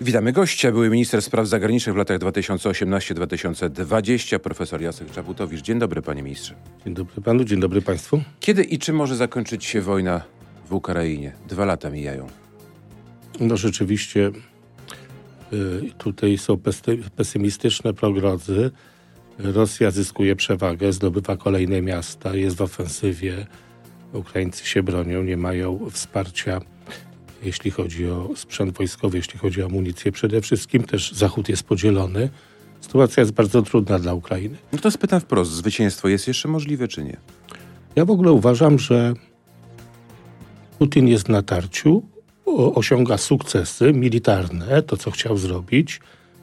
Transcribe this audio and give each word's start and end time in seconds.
Witamy 0.00 0.32
gościa, 0.32 0.72
były 0.72 0.90
minister 0.90 1.22
spraw 1.22 1.46
zagranicznych 1.46 1.94
w 1.94 1.98
latach 1.98 2.18
2018-2020, 2.18 4.38
profesor 4.38 4.82
Jacek 4.82 5.10
Czaputowicz. 5.10 5.62
Dzień 5.62 5.78
dobry, 5.78 6.02
panie 6.02 6.22
ministrze. 6.22 6.54
Dzień 6.84 6.94
dobry 6.94 7.22
panu, 7.22 7.44
dzień 7.44 7.60
dobry 7.60 7.82
państwu. 7.82 8.22
Kiedy 8.40 8.62
i 8.62 8.78
czy 8.78 8.92
może 8.92 9.16
zakończyć 9.16 9.64
się 9.64 9.80
wojna 9.80 10.22
w 10.68 10.72
Ukrainie? 10.72 11.32
Dwa 11.48 11.64
lata 11.64 11.90
mijają. 11.90 12.26
No 13.40 13.56
rzeczywiście 13.56 14.30
y, 15.52 15.80
tutaj 15.98 16.38
są 16.38 16.58
pesymistyczne 17.16 17.94
prognozy. 17.94 18.70
Rosja 19.38 19.90
zyskuje 19.90 20.36
przewagę, 20.36 20.92
zdobywa 20.92 21.36
kolejne 21.36 21.82
miasta, 21.82 22.34
jest 22.34 22.56
w 22.56 22.62
ofensywie. 22.62 23.46
Ukraińcy 24.12 24.66
się 24.66 24.82
bronią, 24.82 25.22
nie 25.22 25.36
mają 25.36 25.90
wsparcia 25.90 26.60
jeśli 27.42 27.70
chodzi 27.70 28.06
o 28.06 28.30
sprzęt 28.36 28.78
wojskowy, 28.78 29.16
jeśli 29.16 29.38
chodzi 29.38 29.62
o 29.62 29.66
amunicję 29.66 30.12
przede 30.12 30.40
wszystkim. 30.40 30.82
Też 30.82 31.12
Zachód 31.12 31.48
jest 31.48 31.62
podzielony. 31.62 32.28
Sytuacja 32.80 33.20
jest 33.20 33.32
bardzo 33.32 33.62
trudna 33.62 33.98
dla 33.98 34.14
Ukrainy. 34.14 34.56
No 34.72 34.78
to 34.78 34.90
spytam 34.90 35.20
wprost, 35.20 35.50
zwycięstwo 35.50 36.08
jest 36.08 36.28
jeszcze 36.28 36.48
możliwe 36.48 36.88
czy 36.88 37.04
nie? 37.04 37.16
Ja 37.96 38.04
w 38.04 38.10
ogóle 38.10 38.32
uważam, 38.32 38.78
że 38.78 39.14
Putin 40.78 41.08
jest 41.08 41.28
na 41.28 41.42
tarciu, 41.42 42.02
osiąga 42.74 43.18
sukcesy 43.18 43.92
militarne, 43.92 44.82
to 44.82 44.96
co 44.96 45.10
chciał 45.10 45.36
zrobić, 45.36 46.00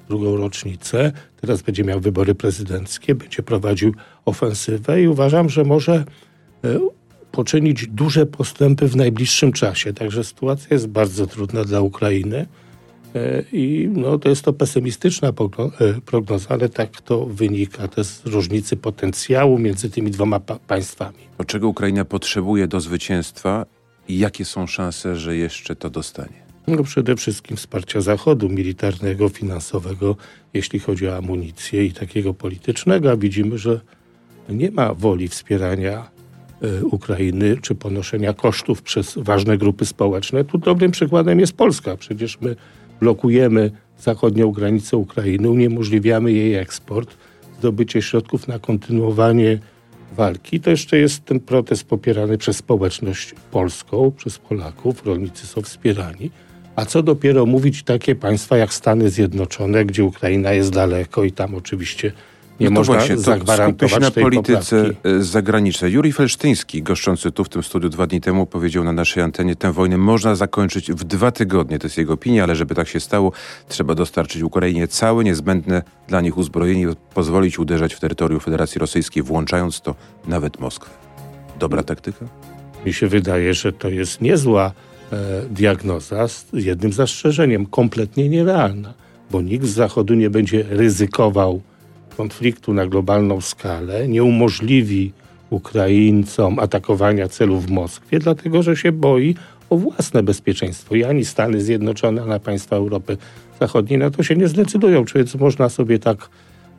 drugą 0.07 0.37
rocznicę. 0.37 1.11
Teraz 1.41 1.61
będzie 1.61 1.83
miał 1.83 1.99
wybory 1.99 2.35
prezydenckie, 2.35 3.15
będzie 3.15 3.43
prowadził 3.43 3.93
ofensywę 4.25 5.01
i 5.01 5.07
uważam, 5.07 5.49
że 5.49 5.63
może 5.63 6.05
e, 6.63 6.79
poczynić 7.35 7.87
duże 7.87 8.25
postępy 8.25 8.87
w 8.87 8.95
najbliższym 8.95 9.51
czasie. 9.51 9.93
Także 9.93 10.23
sytuacja 10.23 10.67
jest 10.71 10.87
bardzo 10.87 11.27
trudna 11.27 11.63
dla 11.63 11.81
Ukrainy. 11.81 12.45
E, 13.15 13.43
I 13.51 13.89
no, 13.93 14.19
to 14.19 14.29
jest 14.29 14.41
to 14.41 14.53
pesymistyczna 14.53 15.27
e, 15.27 15.33
prognoza, 16.05 16.49
ale 16.49 16.69
tak 16.69 17.01
to 17.01 17.25
wynika 17.25 17.87
to 17.87 18.03
z 18.03 18.25
różnicy 18.25 18.77
potencjału 18.77 19.59
między 19.59 19.89
tymi 19.89 20.11
dwoma 20.11 20.39
pa 20.39 20.59
państwami. 20.67 21.17
O 21.37 21.43
czego 21.43 21.67
Ukraina 21.67 22.05
potrzebuje 22.05 22.67
do 22.67 22.79
zwycięstwa 22.79 23.65
i 24.07 24.19
jakie 24.19 24.45
są 24.45 24.67
szanse, 24.67 25.15
że 25.15 25.35
jeszcze 25.37 25.75
to 25.75 25.89
dostanie? 25.89 26.45
No 26.67 26.83
przede 26.83 27.15
wszystkim 27.15 27.57
wsparcia 27.57 28.01
Zachodu 28.01 28.49
militarnego, 28.49 29.29
finansowego, 29.29 30.15
jeśli 30.53 30.79
chodzi 30.79 31.07
o 31.07 31.17
amunicję 31.17 31.85
i 31.85 31.91
takiego 31.91 32.33
politycznego. 32.33 33.11
A 33.11 33.17
widzimy, 33.17 33.57
że 33.57 33.81
nie 34.49 34.71
ma 34.71 34.93
woli 34.93 35.27
wspierania 35.27 36.14
Ukrainy, 36.91 37.57
czy 37.61 37.75
ponoszenia 37.75 38.33
kosztów 38.33 38.81
przez 38.81 39.17
ważne 39.17 39.57
grupy 39.57 39.85
społeczne. 39.85 40.43
Tu 40.43 40.57
dobrym 40.57 40.91
przykładem 40.91 41.39
jest 41.39 41.53
Polska. 41.53 41.97
Przecież 41.97 42.41
my 42.41 42.55
blokujemy 42.99 43.71
zachodnią 43.99 44.51
granicę 44.51 44.97
Ukrainy, 44.97 45.49
uniemożliwiamy 45.49 46.31
jej 46.31 46.55
eksport, 46.55 47.17
zdobycie 47.59 48.01
środków 48.01 48.47
na 48.47 48.59
kontynuowanie 48.59 49.59
walki. 50.15 50.59
To 50.59 50.69
jeszcze 50.69 50.97
jest 50.97 51.25
ten 51.25 51.39
protest 51.39 51.83
popierany 51.83 52.37
przez 52.37 52.57
społeczność 52.57 53.35
polską, 53.51 54.11
przez 54.11 54.37
Polaków. 54.37 55.05
Rolnicy 55.05 55.47
są 55.47 55.61
wspierani. 55.61 56.31
A 56.75 56.85
co 56.85 57.03
dopiero 57.03 57.45
mówić 57.45 57.83
takie 57.83 58.15
państwa 58.15 58.57
jak 58.57 58.73
Stany 58.73 59.09
Zjednoczone, 59.09 59.85
gdzie 59.85 60.03
Ukraina 60.03 60.53
jest 60.53 60.71
daleko 60.71 61.23
i 61.23 61.31
tam 61.31 61.55
oczywiście 61.55 62.11
nie 62.59 62.69
no 62.69 62.71
można 62.71 62.93
właśnie, 62.93 63.17
zagwarantować 63.17 63.93
się 63.93 63.99
na 63.99 64.11
polityce 64.11 64.83
poprawki. 64.83 65.07
E, 65.07 65.23
zagranicznej. 65.23 65.93
Juri 65.93 66.13
Felsztyński, 66.13 66.83
goszczący 66.83 67.31
tu 67.31 67.43
w 67.43 67.49
tym 67.49 67.63
studiu 67.63 67.89
dwa 67.89 68.07
dni 68.07 68.21
temu, 68.21 68.45
powiedział 68.45 68.83
na 68.83 68.93
naszej 68.93 69.23
antenie, 69.23 69.55
tę 69.55 69.71
wojnę 69.71 69.97
można 69.97 70.35
zakończyć 70.35 70.91
w 70.91 71.03
dwa 71.03 71.31
tygodnie. 71.31 71.79
To 71.79 71.85
jest 71.85 71.97
jego 71.97 72.13
opinia, 72.13 72.43
ale 72.43 72.55
żeby 72.55 72.75
tak 72.75 72.87
się 72.87 72.99
stało, 72.99 73.31
trzeba 73.67 73.95
dostarczyć 73.95 74.41
Ukrainie 74.41 74.87
całe 74.87 75.23
niezbędne 75.23 75.81
dla 76.07 76.21
nich 76.21 76.37
uzbrojenie 76.37 76.81
i 76.81 76.95
pozwolić 77.13 77.59
uderzać 77.59 77.93
w 77.93 77.99
terytorium 77.99 78.39
Federacji 78.39 78.79
Rosyjskiej, 78.79 79.23
włączając 79.23 79.81
to 79.81 79.95
nawet 80.27 80.59
Moskwę. 80.59 80.89
Dobra 81.59 81.83
taktyka? 81.83 82.25
Mi 82.85 82.93
się 82.93 83.07
wydaje, 83.07 83.53
że 83.53 83.73
to 83.73 83.89
jest 83.89 84.21
niezła 84.21 84.71
e, 85.11 85.41
diagnoza 85.49 86.27
z 86.27 86.45
jednym 86.53 86.93
zastrzeżeniem, 86.93 87.65
kompletnie 87.65 88.29
nierealna, 88.29 88.93
bo 89.31 89.41
nikt 89.41 89.65
z 89.65 89.69
Zachodu 89.69 90.13
nie 90.13 90.29
będzie 90.29 90.63
ryzykował 90.69 91.61
konfliktu 92.17 92.73
na 92.73 92.87
globalną 92.87 93.41
skalę, 93.41 94.07
nie 94.07 94.23
umożliwi 94.23 95.11
Ukraińcom 95.49 96.59
atakowania 96.59 97.27
celów 97.27 97.65
w 97.65 97.71
Moskwie, 97.71 98.19
dlatego 98.19 98.63
że 98.63 98.75
się 98.75 98.91
boi 98.91 99.35
o 99.69 99.77
własne 99.77 100.23
bezpieczeństwo. 100.23 100.95
I 100.95 101.03
ani 101.03 101.25
Stany 101.25 101.61
Zjednoczone, 101.61 102.23
ani 102.23 102.39
państwa 102.39 102.75
Europy 102.75 103.17
Zachodniej 103.59 103.99
na 103.99 104.09
to 104.09 104.23
się 104.23 104.35
nie 104.35 104.47
zdecydują. 104.47 105.05
Więc 105.15 105.35
można 105.35 105.69
sobie 105.69 105.99
tak 105.99 106.29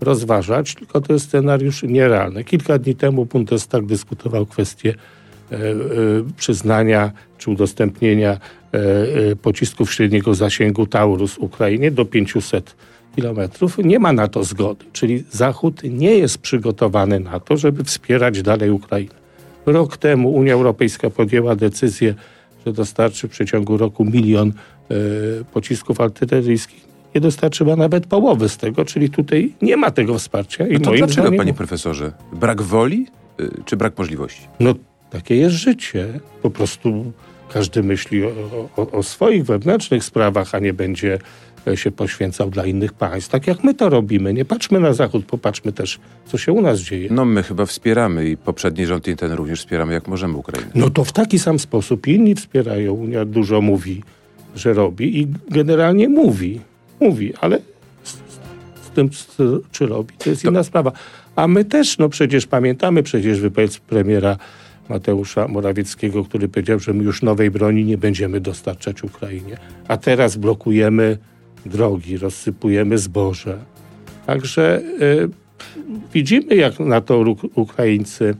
rozważać, 0.01 0.75
tylko 0.75 1.01
to 1.01 1.13
jest 1.13 1.27
scenariusz 1.27 1.83
nierealny. 1.83 2.45
Kilka 2.45 2.79
dni 2.79 2.95
temu 2.95 3.27
Bundestag 3.27 3.87
dyskutował 3.87 4.47
kwestię 4.47 4.95
e, 5.53 5.57
e, 5.57 5.67
przyznania 6.37 7.13
czy 7.39 7.51
udostępnienia 7.51 8.31
e, 8.31 8.79
e 8.79 9.37
pocisków 9.37 9.93
średniego 9.93 10.35
zasięgu 10.35 10.87
Taurus 10.87 11.39
Ukrainie 11.39 11.91
do 11.91 12.05
500 12.05 12.77
kilometrów, 13.17 13.79
nie 13.79 13.99
ma 13.99 14.13
na 14.13 14.29
to 14.29 14.45
zgody. 14.45 14.85
Czyli 14.93 15.25
Zachód 15.31 15.83
nie 15.85 16.19
jest 16.19 16.39
przygotowany 16.39 17.21
na 17.21 17.41
to, 17.41 17.57
żeby 17.57 17.85
wspierać 17.85 18.43
dalej 18.43 18.71
Ukrainę. 18.71 19.15
Rok 19.67 19.97
temu 19.97 20.33
Unia 20.33 20.53
Europejska 20.53 21.11
podjęła 21.11 21.57
decyzję, 21.57 22.15
że 22.67 22.73
dostarczy 22.73 23.29
w 23.29 23.31
przeciągu 23.31 23.77
roku 23.77 24.05
milion 24.05 24.49
e, 24.51 24.95
pocisków 25.45 26.01
artyleryjskich. 26.01 26.87
Nie 27.15 27.21
dostarczyła 27.21 27.77
nawet 27.77 28.07
połowy 28.07 28.49
z 28.49 28.57
tego, 28.57 28.85
czyli 28.85 29.11
tutaj 29.11 29.53
nie 29.63 29.77
ma 29.77 29.91
tego 29.91 30.19
wsparcia. 30.19 30.67
I 30.67 30.73
no 30.73 30.81
to 30.81 30.91
moim 30.91 30.99
dlaczego, 30.99 31.23
zdaniem, 31.23 31.39
panie 31.39 31.55
profesorze? 31.55 32.13
Brak 32.33 32.63
woli 32.63 33.07
y, 33.41 33.51
czy 33.65 33.77
brak 33.77 33.99
możliwości? 33.99 34.43
No, 34.61 34.75
takie 35.11 35.37
jest 35.37 35.57
życie. 35.57 36.21
Po 36.43 36.51
prostu 36.51 37.13
każdy 37.53 37.83
myśli 37.83 38.25
o, 38.25 38.31
o, 38.77 38.91
o 38.91 39.03
swoich 39.03 39.45
wewnętrznych 39.45 40.05
sprawach, 40.05 40.55
a 40.55 40.59
nie 40.59 40.73
będzie 40.73 41.19
się 41.75 41.91
poświęcał 41.91 42.51
dla 42.51 42.67
innych 42.67 42.93
państw, 42.93 43.31
tak 43.31 43.47
jak 43.47 43.65
my 43.65 43.75
to 43.75 43.89
robimy. 43.89 44.35
Nie 44.35 44.45
patrzmy 44.45 44.81
na 44.81 44.93
Zachód, 44.93 45.25
popatrzmy 45.25 45.73
też, 45.73 45.99
co 46.27 46.39
się 46.39 46.53
u 46.53 46.63
nas 46.63 46.81
dzieje. 46.81 47.09
No 47.11 47.25
my 47.25 47.43
chyba 47.43 47.67
wspieramy 47.67 48.29
i 48.29 48.37
poprzedni 48.37 48.87
rząd 48.87 49.09
i 49.09 49.17
ten 49.17 49.33
również 49.33 49.61
wspieramy, 49.61 49.93
jak 49.93 50.09
możemy 50.09 50.37
Ukrainę. 50.37 50.71
No 50.75 50.91
to 50.91 51.05
w 51.05 51.13
taki 51.13 51.39
sam 51.39 51.59
sposób 51.59 52.07
inni 52.07 52.35
wspierają. 52.35 52.93
Unia 52.93 53.25
dużo 53.25 53.61
mówi, 53.61 54.03
że 54.55 54.73
robi 54.73 55.21
i 55.21 55.27
generalnie 55.51 56.09
mówi, 56.09 56.61
mówi, 57.01 57.33
ale 57.41 57.59
tym, 58.97 59.11
czy 59.73 59.87
robi, 59.87 60.15
to 60.19 60.31
jest 60.31 60.43
to... 60.43 60.49
inna 60.49 60.63
sprawa. 60.65 60.93
A 61.37 61.49
my 61.49 61.65
też, 61.65 61.99
no 61.99 62.09
przecież 62.09 62.47
pamiętamy 62.47 63.03
przecież 63.03 63.41
wypowiedź 63.41 63.79
premiera 63.79 64.37
Mateusza 64.89 65.49
Morawieckiego, 65.49 66.25
który 66.25 66.49
powiedział, 66.49 66.79
że 66.79 66.93
my 66.93 67.05
już 67.05 67.23
nowej 67.23 67.51
broni 67.51 67.85
nie 67.85 67.99
będziemy 67.99 68.41
dostarczać 68.41 69.05
Ukrainie. 69.05 69.57
A 69.89 69.97
teraz 69.97 70.37
blokujemy 70.37 71.19
drogi, 71.67 72.19
rozsypujemy 72.19 72.99
zboże. 72.99 73.59
Także 74.27 74.83
y, 75.03 75.29
widzimy, 76.15 76.55
jak 76.55 76.81
na 76.81 77.01
to 77.01 77.25
Ukraińcy 77.55 78.35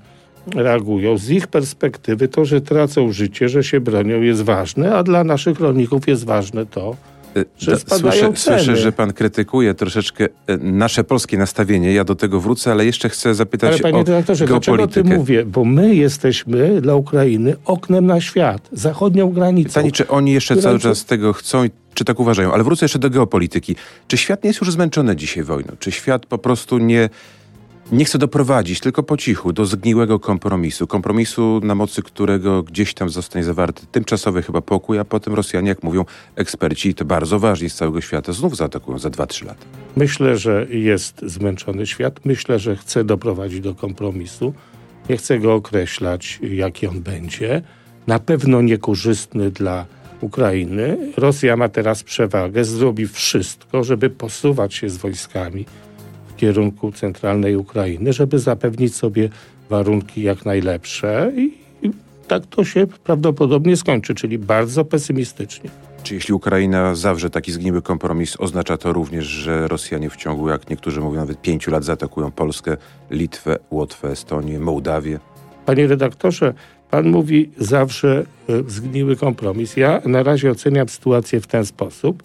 reagują. 0.55 1.19
Z 1.19 1.31
ich 1.31 1.47
perspektywy 1.47 2.29
to, 2.29 2.45
że 2.45 2.61
tracą 2.61 3.13
życie, 3.13 3.49
że 3.49 3.65
się 3.65 3.81
bronią 3.81 4.21
jest 4.21 4.43
ważne, 4.43 4.95
a 4.95 5.03
dla 5.03 5.25
naszych 5.25 5.61
rolników 5.61 6.09
jest 6.09 6.25
ważne 6.25 6.67
to, 6.67 6.97
że 7.59 7.79
spadają 7.79 8.13
słyszę, 8.13 8.33
ceny. 8.33 8.59
słyszę, 8.59 8.77
że 8.77 8.93
pan 8.93 9.13
krytykuje 9.13 9.75
troszeczkę 9.75 10.25
y, 10.25 10.29
nasze 10.59 11.05
polskie 11.05 11.39
nastawienie. 11.39 11.93
Ja 11.93 12.05
do 12.05 12.15
tego 12.15 12.41
wrócę, 12.41 12.73
ale 12.73 12.87
jeszcze 12.87 13.09
chcę 13.09 13.35
zapytać 13.35 13.73
ale 13.73 13.81
panie 13.81 13.99
o 13.99 14.05
dyrektorze, 14.05 14.47
dlaczego 14.47 14.87
ty 14.87 15.05
mówię? 15.05 15.45
Bo 15.45 15.65
my 15.65 15.95
jesteśmy 15.95 16.81
dla 16.81 16.95
Ukrainy 16.95 17.57
oknem 17.65 18.07
na 18.07 18.21
świat, 18.21 18.69
zachodnią 18.73 19.31
granicą. 19.31 19.69
Pytanie, 19.69 19.93
czy 19.93 20.09
oni 20.09 20.33
jeszcze 20.33 20.57
cały 20.57 20.79
czas 20.79 21.05
tego 21.05 21.33
chcą 21.33 21.65
czy 21.95 22.05
tak 22.05 22.21
uważają? 22.21 22.53
Ale 22.53 22.65
wrócę 22.65 22.85
jeszcze 22.85 22.99
do 22.99 23.11
geopolityki. 23.11 23.77
Czy 24.09 24.17
świat 24.17 24.45
nie 24.45 24.49
jest 24.49 24.61
już 24.61 24.73
zmęczony 24.73 25.17
dzisiaj 25.17 25.45
wojną? 25.45 25.73
Czy 25.79 25.93
świat 25.93 26.27
po 26.27 26.39
prostu 26.39 26.79
nie, 26.79 27.09
nie 27.93 28.05
chce 28.05 28.19
doprowadzić, 28.19 28.81
tylko 28.81 29.03
po 29.03 29.17
cichu, 29.17 29.53
do 29.53 29.67
zgniłego 29.67 30.19
kompromisu. 30.19 30.87
Kompromisu, 30.87 31.61
na 31.65 31.75
mocy 31.75 32.03
którego 32.03 32.63
gdzieś 32.63 32.95
tam 32.95 33.11
zostanie 33.11 33.45
zawarty 33.45 33.87
tymczasowy 33.93 34.43
chyba 34.43 34.61
pokój, 34.61 34.99
a 34.99 35.05
potem 35.05 35.35
Rosjanie, 35.35 35.69
jak 35.69 35.83
mówią 35.83 36.05
eksperci, 36.37 36.95
to 36.95 37.05
bardzo 37.05 37.39
ważni 37.39 37.71
z 37.71 37.75
całego 37.75 38.01
świata, 38.01 38.33
znów 38.33 38.57
zaatakują 38.57 38.99
za 38.99 39.09
2-3 39.09 39.47
lata. 39.47 39.67
Myślę, 39.97 40.39
że 40.39 40.67
jest 40.71 41.21
zmęczony 41.23 41.87
świat. 41.87 42.21
Myślę, 42.25 42.59
że 42.59 42.77
chce 42.77 43.05
doprowadzić 43.05 43.61
do 43.61 43.75
kompromisu. 43.75 44.55
Nie 45.09 45.17
chcę 45.17 45.39
go 45.39 45.55
określać, 45.55 46.39
jaki 46.43 46.87
on 46.87 47.01
będzie. 47.01 47.63
Na 48.07 48.19
pewno 48.19 48.63
niekorzystny 48.63 49.51
dla 49.51 49.87
Ukrainy. 50.21 51.13
Rosja 51.17 51.57
ma 51.57 51.69
teraz 51.69 52.03
przewagę, 52.03 52.65
zrobi 52.65 53.07
wszystko, 53.07 53.85
żeby 53.85 54.11
posuwać 54.11 54.75
się 54.75 54.91
z 54.91 54.97
wojskami 54.97 55.67
w 56.37 56.39
kierunku 56.39 56.93
centralnej 56.93 57.57
Ukrainy, 57.57 58.13
żeby 58.13 58.39
zapewnić 58.39 58.95
sobie 58.95 59.29
warunki 59.71 60.23
jak 60.23 60.45
najlepsze 60.45 61.33
i, 61.37 61.55
i 61.83 61.91
tak 62.29 62.47
to 62.47 62.65
się 62.65 62.87
prawdopodobnie 62.87 63.77
skończy, 63.77 64.15
czyli 64.15 64.39
bardzo 64.39 64.85
pesymistycznie. 64.85 65.71
Czy 66.03 66.15
jeśli 66.15 66.35
Ukraina 66.35 66.95
zawrze 66.95 67.31
taki 67.31 67.53
zgniły 67.53 67.83
kompromis, 67.83 68.37
oznacza 68.39 68.77
to 68.77 68.93
również, 68.93 69.25
że 69.25 69.69
Rosjanie 69.69 70.11
w 70.11 70.17
ciągu, 70.17 70.49
jak 70.49 70.71
niektórzy 70.71 71.01
mówią, 71.01 71.21
nawet 71.21 71.43
pięciu 71.43 71.71
lat 71.71 71.85
zaatakują 71.85 72.31
Polskę, 72.31 72.77
Litwę, 73.11 73.59
Łotwę, 73.71 74.11
Estonię, 74.11 74.61
Mołdawię? 74.61 75.19
Panie 75.67 75.87
redaktorze, 75.87 76.55
pan 76.91 77.09
mówi 77.09 77.51
zawsze 77.59 78.25
e, 78.49 78.71
zgniły 78.71 79.17
kompromis. 79.17 79.77
Ja 79.77 80.03
na 80.05 80.23
razie 80.23 80.51
oceniam 80.51 80.89
sytuację 80.89 81.41
w 81.41 81.47
ten 81.47 81.67
sposób, 81.67 82.23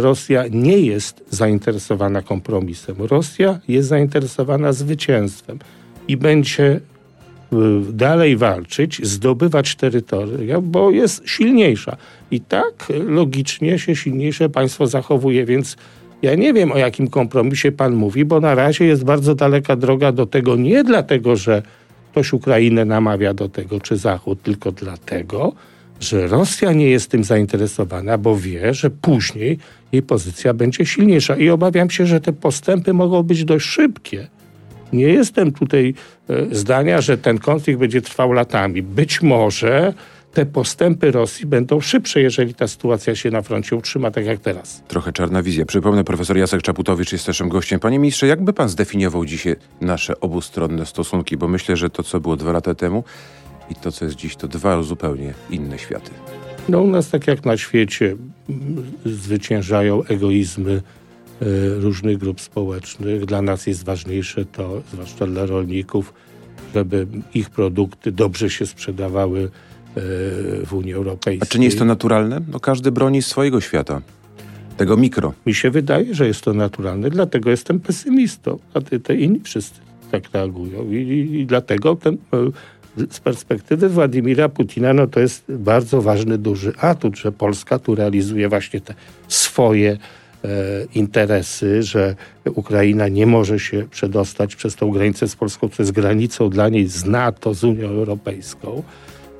Rosja 0.00 0.44
nie 0.50 0.78
jest 0.78 1.24
zainteresowana 1.30 2.22
kompromisem. 2.22 2.96
Rosja 2.98 3.60
jest 3.68 3.88
zainteresowana 3.88 4.72
zwycięstwem 4.72 5.58
i 6.08 6.16
będzie 6.16 6.80
y, 7.52 7.92
dalej 7.92 8.36
walczyć, 8.36 9.06
zdobywać 9.06 9.74
terytoria, 9.74 10.60
bo 10.60 10.90
jest 10.90 11.22
silniejsza. 11.28 11.96
I 12.30 12.40
tak 12.40 12.92
logicznie 13.06 13.78
się 13.78 13.96
silniejsze 13.96 14.48
państwo 14.48 14.86
zachowuje, 14.86 15.44
więc 15.44 15.76
ja 16.22 16.34
nie 16.34 16.52
wiem 16.52 16.72
o 16.72 16.78
jakim 16.78 17.08
kompromisie 17.08 17.72
pan 17.72 17.94
mówi, 17.94 18.24
bo 18.24 18.40
na 18.40 18.54
razie 18.54 18.84
jest 18.84 19.04
bardzo 19.04 19.34
daleka 19.34 19.76
droga 19.76 20.12
do 20.12 20.26
tego 20.26 20.56
nie 20.56 20.84
dlatego, 20.84 21.36
że 21.36 21.62
ktoś 22.10 22.32
Ukrainę 22.32 22.84
namawia 22.84 23.34
do 23.34 23.48
tego, 23.48 23.80
czy 23.80 23.96
Zachód, 23.96 24.42
tylko 24.42 24.72
dlatego, 24.72 25.52
że 26.02 26.26
Rosja 26.26 26.72
nie 26.72 26.90
jest 26.90 27.10
tym 27.10 27.24
zainteresowana, 27.24 28.18
bo 28.18 28.36
wie, 28.36 28.74
że 28.74 28.90
później 28.90 29.58
jej 29.92 30.02
pozycja 30.02 30.54
będzie 30.54 30.86
silniejsza. 30.86 31.36
I 31.36 31.50
obawiam 31.50 31.90
się, 31.90 32.06
że 32.06 32.20
te 32.20 32.32
postępy 32.32 32.92
mogą 32.92 33.22
być 33.22 33.44
dość 33.44 33.66
szybkie. 33.66 34.28
Nie 34.92 35.06
jestem 35.06 35.52
tutaj 35.52 35.94
e, 36.28 36.54
zdania, 36.54 37.00
że 37.00 37.18
ten 37.18 37.38
konflikt 37.38 37.80
będzie 37.80 38.02
trwał 38.02 38.32
latami. 38.32 38.82
Być 38.82 39.22
może 39.22 39.94
te 40.32 40.46
postępy 40.46 41.10
Rosji 41.10 41.46
będą 41.46 41.80
szybsze, 41.80 42.20
jeżeli 42.20 42.54
ta 42.54 42.68
sytuacja 42.68 43.14
się 43.14 43.30
na 43.30 43.42
froncie 43.42 43.76
utrzyma 43.76 44.10
tak 44.10 44.26
jak 44.26 44.40
teraz. 44.40 44.82
Trochę 44.88 45.12
czarna 45.12 45.42
wizja. 45.42 45.66
Przypomnę, 45.66 46.04
profesor 46.04 46.36
Jacek 46.36 46.62
Czaputowicz 46.62 47.12
jest 47.12 47.26
naszym 47.28 47.48
gościem. 47.48 47.80
Panie 47.80 47.98
ministrze, 47.98 48.26
jakby 48.26 48.52
pan 48.52 48.68
zdefiniował 48.68 49.24
dzisiaj 49.24 49.56
nasze 49.80 50.20
obustronne 50.20 50.86
stosunki? 50.86 51.36
Bo 51.36 51.48
myślę, 51.48 51.76
że 51.76 51.90
to, 51.90 52.02
co 52.02 52.20
było 52.20 52.36
dwa 52.36 52.52
lata 52.52 52.74
temu 52.74 53.04
i 53.72 53.74
to, 53.74 53.92
co 53.92 54.04
jest 54.04 54.16
dziś, 54.16 54.36
to 54.36 54.48
dwa 54.48 54.82
zupełnie 54.82 55.34
inne 55.50 55.78
światy. 55.78 56.10
No 56.68 56.80
u 56.80 56.86
nas, 56.86 57.10
tak 57.10 57.26
jak 57.26 57.44
na 57.44 57.56
świecie, 57.56 58.16
zwyciężają 59.06 60.04
egoizmy 60.04 60.72
e, 60.72 61.44
różnych 61.80 62.18
grup 62.18 62.40
społecznych. 62.40 63.24
Dla 63.24 63.42
nas 63.42 63.66
jest 63.66 63.84
ważniejsze 63.84 64.44
to, 64.44 64.82
zwłaszcza 64.92 65.26
dla 65.26 65.46
rolników, 65.46 66.14
żeby 66.74 67.06
ich 67.34 67.50
produkty 67.50 68.12
dobrze 68.12 68.50
się 68.50 68.66
sprzedawały 68.66 69.40
e, 69.42 69.50
w 70.66 70.72
Unii 70.72 70.92
Europejskiej. 70.92 71.48
A 71.48 71.52
czy 71.52 71.58
nie 71.58 71.64
jest 71.64 71.78
to 71.78 71.84
naturalne? 71.84 72.40
No 72.48 72.60
każdy 72.60 72.92
broni 72.92 73.22
swojego 73.22 73.60
świata. 73.60 74.00
Tego 74.76 74.96
mikro. 74.96 75.32
Mi 75.46 75.54
się 75.54 75.70
wydaje, 75.70 76.14
że 76.14 76.26
jest 76.26 76.40
to 76.40 76.54
naturalne, 76.54 77.10
dlatego 77.10 77.50
jestem 77.50 77.80
pesymistą, 77.80 78.58
a 78.74 78.80
ty, 78.80 79.00
te 79.00 79.16
inni 79.16 79.40
wszyscy 79.40 79.80
tak 80.12 80.32
reagują. 80.32 80.90
I, 80.90 80.96
i, 80.96 81.40
i 81.40 81.46
dlatego 81.46 81.96
ten, 81.96 82.14
e, 82.14 82.18
z 83.10 83.20
perspektywy 83.20 83.88
Władimira 83.88 84.48
Putina, 84.48 84.92
no 84.92 85.06
to 85.06 85.20
jest 85.20 85.44
bardzo 85.48 86.02
ważny, 86.02 86.38
duży 86.38 86.72
atut, 86.78 87.18
że 87.18 87.32
Polska 87.32 87.78
tu 87.78 87.94
realizuje 87.94 88.48
właśnie 88.48 88.80
te 88.80 88.94
swoje 89.28 89.90
e, 89.90 89.98
interesy, 90.94 91.82
że 91.82 92.14
Ukraina 92.54 93.08
nie 93.08 93.26
może 93.26 93.58
się 93.58 93.86
przedostać 93.90 94.56
przez 94.56 94.76
tą 94.76 94.90
granicę 94.90 95.28
z 95.28 95.36
Polską, 95.36 95.68
co 95.68 95.82
jest 95.82 95.92
granicą 95.92 96.50
dla 96.50 96.68
niej 96.68 96.88
z 96.88 97.04
NATO, 97.04 97.54
z 97.54 97.64
Unią 97.64 97.88
Europejską. 97.88 98.82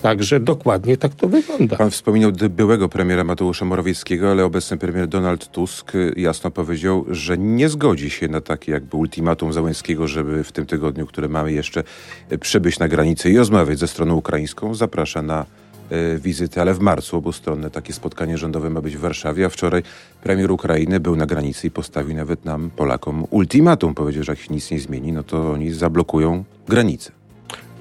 Także 0.02 0.40
dokładnie 0.40 0.96
tak 0.96 1.14
to 1.14 1.28
wygląda. 1.28 1.76
Pan 1.76 1.90
wspominał 1.90 2.32
byłego 2.50 2.88
premiera 2.88 3.25
Mateusza 3.25 3.64
Morawieckiego, 3.64 4.31
ale 4.31 4.44
obecny 4.44 4.76
premier 4.76 5.08
Donald 5.08 5.49
Tusk 5.49 5.93
jasno 6.16 6.50
powiedział, 6.50 7.04
że 7.08 7.38
nie 7.38 7.69
zgodzi 7.69 8.10
się 8.10 8.28
na 8.28 8.40
takie 8.40 8.72
jakby 8.72 8.96
ultimatum 8.96 9.52
Załęskiego, 9.52 10.08
żeby 10.08 10.44
w 10.44 10.52
tym 10.52 10.66
tygodniu, 10.66 11.06
które 11.06 11.28
mamy 11.28 11.52
jeszcze, 11.52 11.84
y, 12.32 12.38
przybyć 12.38 12.78
na 12.78 12.88
granicę 12.88 13.31
i 13.31 13.38
rozmawiać 13.38 13.78
ze 13.78 13.88
stroną 13.88 14.14
ukraińską. 14.14 14.75
Zaprasza 14.75 15.22
na 15.22 15.46
y, 15.93 16.19
wizytę, 16.19 16.60
ale 16.60 16.75
w 16.75 16.81
marcu 16.81 17.16
obustronne 17.16 17.70
takie 17.70 17.93
spotkanie 17.93 18.38
rządowe 18.38 18.70
ma 18.70 18.81
być 18.81 18.96
w 18.96 19.00
Warszawie, 19.00 19.46
a 19.46 19.49
wczoraj 19.49 19.82
premier 20.22 20.50
Ukrainy 20.50 21.00
był 21.00 21.16
na 21.16 21.26
granicy 21.26 21.66
i 21.66 21.70
postawił 21.70 22.16
nawet 22.16 22.44
nam, 22.44 22.70
Polakom, 22.76 23.26
ultimatum. 23.31 23.94
Powiedział, 23.94 24.25
że 24.25 24.32
jak 24.32 24.40
się 24.40 24.54
nic 24.54 24.70
nie 24.70 24.81
zmieni, 24.81 25.12
no 25.12 25.22
to 25.22 25.52
oni 25.52 25.72
zablokują 25.72 26.44
granicę. 26.69 27.22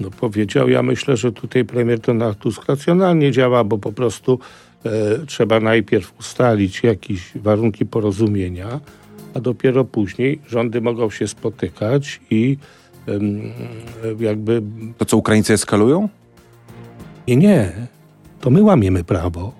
No, 0.02 0.10
powiedział. 0.10 0.68
Ja 0.68 0.82
myślę, 0.82 1.16
że 1.16 1.32
tutaj 1.32 1.64
premier 1.64 1.98
Donald 1.98 2.38
Tusk 2.38 2.68
racjonalnie 2.68 3.32
działa, 3.32 3.64
bo 3.64 3.78
po 3.78 3.92
prostu 3.92 4.38
e, 4.84 4.90
trzeba 5.26 5.60
najpierw 5.60 6.20
ustalić 6.20 6.82
jakieś 6.82 7.32
warunki 7.34 7.86
porozumienia, 7.86 8.80
a 9.34 9.40
dopiero 9.40 9.84
później 9.84 10.40
rządy 10.48 10.80
mogą 10.80 11.10
się 11.10 11.28
spotykać 11.28 12.20
i 12.30 12.56
em, 13.06 13.42
jakby 14.20 14.62
To 14.98 15.04
co, 15.04 15.16
Ukraińcy 15.16 15.52
eskalują? 15.52 16.08
nie, 17.28 17.36
nie, 17.36 17.72
to 18.40 18.50
my 18.50 18.62
łamiemy 18.62 19.04
prawo. 19.04 19.52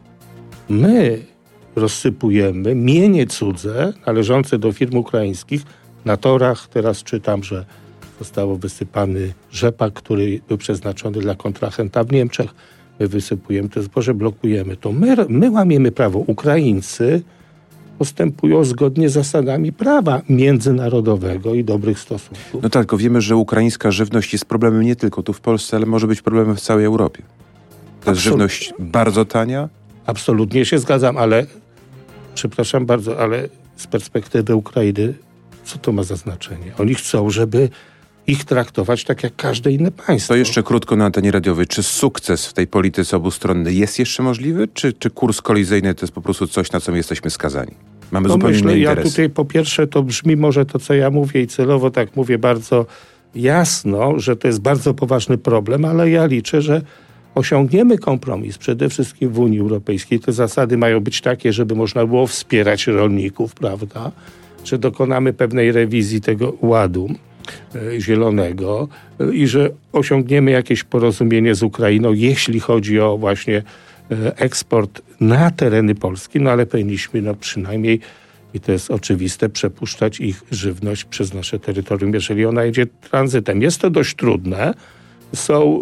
My 0.68 1.18
rozsypujemy 1.76 2.74
mienie 2.74 3.26
cudze 3.26 3.92
należące 4.06 4.58
do 4.58 4.72
firm 4.72 4.96
ukraińskich 4.96 5.62
na 6.04 6.16
torach. 6.16 6.68
Teraz 6.68 7.02
czytam, 7.02 7.42
że 7.44 7.64
zostało 8.22 8.56
wysypany 8.56 9.32
rzepak, 9.50 9.92
który 9.92 10.40
był 10.48 10.58
przeznaczony 10.58 11.20
dla 11.20 11.34
kontrahenta 11.34 12.04
w 12.04 12.12
Niemczech. 12.12 12.54
My 13.00 13.08
wysypujemy 13.08 13.68
to 13.68 13.82
zboże, 13.82 14.14
blokujemy 14.14 14.76
to. 14.76 14.92
My, 14.92 15.16
my 15.28 15.50
łamiemy 15.50 15.92
prawo. 15.92 16.18
Ukraińcy 16.18 17.22
postępują 17.98 18.64
zgodnie 18.64 19.08
z 19.08 19.12
zasadami 19.12 19.72
prawa 19.72 20.22
międzynarodowego 20.28 21.54
i 21.54 21.64
dobrych 21.64 21.98
stosunków. 21.98 22.62
No 22.62 22.68
tak, 22.68 22.82
tylko 22.82 22.96
wiemy, 22.98 23.20
że 23.20 23.36
ukraińska 23.36 23.90
żywność 23.90 24.32
jest 24.32 24.44
problemem 24.44 24.82
nie 24.82 24.96
tylko 24.96 25.22
tu 25.22 25.32
w 25.32 25.40
Polsce, 25.40 25.76
ale 25.76 25.86
może 25.86 26.06
być 26.06 26.22
problemem 26.22 26.56
w 26.56 26.60
całej 26.60 26.84
Europie. 26.84 27.22
To 27.22 28.10
jest 28.10 28.20
Absolut- 28.20 28.22
żywność 28.22 28.74
bardzo 28.78 29.24
tania, 29.24 29.68
Absolutnie 30.06 30.64
się 30.64 30.78
zgadzam, 30.78 31.16
ale 31.16 31.46
przepraszam 32.34 32.86
bardzo, 32.86 33.18
ale 33.18 33.48
z 33.76 33.86
perspektywy 33.86 34.54
Ukrainy, 34.54 35.14
co 35.64 35.78
to 35.78 35.92
ma 35.92 36.02
za 36.02 36.16
znaczenie? 36.16 36.72
Oni 36.78 36.94
chcą, 36.94 37.30
żeby 37.30 37.68
ich 38.26 38.44
traktować 38.44 39.04
tak 39.04 39.22
jak 39.22 39.36
każde 39.36 39.72
inne 39.72 39.90
państwo. 39.90 40.34
To 40.34 40.38
jeszcze 40.38 40.62
krótko 40.62 40.96
na 40.96 41.04
antenie 41.04 41.30
radiowej. 41.30 41.66
Czy 41.66 41.82
sukces 41.82 42.46
w 42.46 42.52
tej 42.52 42.66
polityce 42.66 43.16
obustronnej 43.16 43.78
jest 43.78 43.98
jeszcze 43.98 44.22
możliwy, 44.22 44.68
czy, 44.74 44.92
czy 44.92 45.10
kurs 45.10 45.40
kolizyjny 45.40 45.94
to 45.94 46.04
jest 46.06 46.14
po 46.14 46.20
prostu 46.20 46.46
coś, 46.46 46.72
na 46.72 46.80
co 46.80 46.92
my 46.92 46.98
jesteśmy 46.98 47.30
skazani? 47.30 47.72
Mamy 48.10 48.28
No 48.28 48.34
zupełnie 48.34 48.56
myślę, 48.56 48.72
inne 48.72 48.80
ja 48.80 48.90
interesy. 48.90 49.10
tutaj 49.10 49.30
po 49.30 49.44
pierwsze 49.44 49.86
to 49.86 50.02
brzmi 50.02 50.36
może 50.36 50.66
to, 50.66 50.78
co 50.78 50.94
ja 50.94 51.10
mówię 51.10 51.40
i 51.42 51.46
celowo 51.46 51.90
tak 51.90 52.16
mówię 52.16 52.38
bardzo 52.38 52.86
jasno, 53.34 54.18
że 54.18 54.36
to 54.36 54.48
jest 54.48 54.60
bardzo 54.60 54.94
poważny 54.94 55.38
problem, 55.38 55.84
ale 55.84 56.10
ja 56.10 56.26
liczę, 56.26 56.62
że 56.62 56.82
osiągniemy 57.34 57.98
kompromis 57.98 58.58
przede 58.58 58.88
wszystkim 58.88 59.30
w 59.30 59.38
Unii 59.38 59.60
Europejskiej. 59.60 60.20
Te 60.20 60.32
zasady 60.32 60.76
mają 60.76 61.00
być 61.00 61.20
takie, 61.20 61.52
żeby 61.52 61.74
można 61.74 62.06
było 62.06 62.26
wspierać 62.26 62.86
rolników, 62.86 63.54
prawda? 63.54 64.10
Że 64.64 64.78
dokonamy 64.78 65.32
pewnej 65.32 65.72
rewizji 65.72 66.20
tego 66.20 66.52
ładu 66.60 67.08
zielonego 67.98 68.88
e, 69.20 69.34
i 69.34 69.46
że 69.46 69.70
osiągniemy 69.92 70.50
jakieś 70.50 70.84
porozumienie 70.84 71.54
z 71.54 71.62
Ukrainą, 71.62 72.12
jeśli 72.12 72.60
chodzi 72.60 73.00
o 73.00 73.18
właśnie 73.18 73.62
e, 74.10 74.36
eksport 74.36 75.02
na 75.20 75.50
tereny 75.50 75.94
Polski, 75.94 76.40
no 76.40 76.50
ale 76.50 76.66
powinniśmy 76.66 77.22
no 77.22 77.34
przynajmniej, 77.34 78.00
i 78.54 78.60
to 78.60 78.72
jest 78.72 78.90
oczywiste, 78.90 79.48
przepuszczać 79.48 80.20
ich 80.20 80.42
żywność 80.50 81.04
przez 81.04 81.34
nasze 81.34 81.58
terytorium, 81.58 82.14
jeżeli 82.14 82.46
ona 82.46 82.64
jedzie 82.64 82.86
tranzytem. 82.86 83.62
Jest 83.62 83.80
to 83.80 83.90
dość 83.90 84.14
trudne, 84.14 84.74
są 85.34 85.80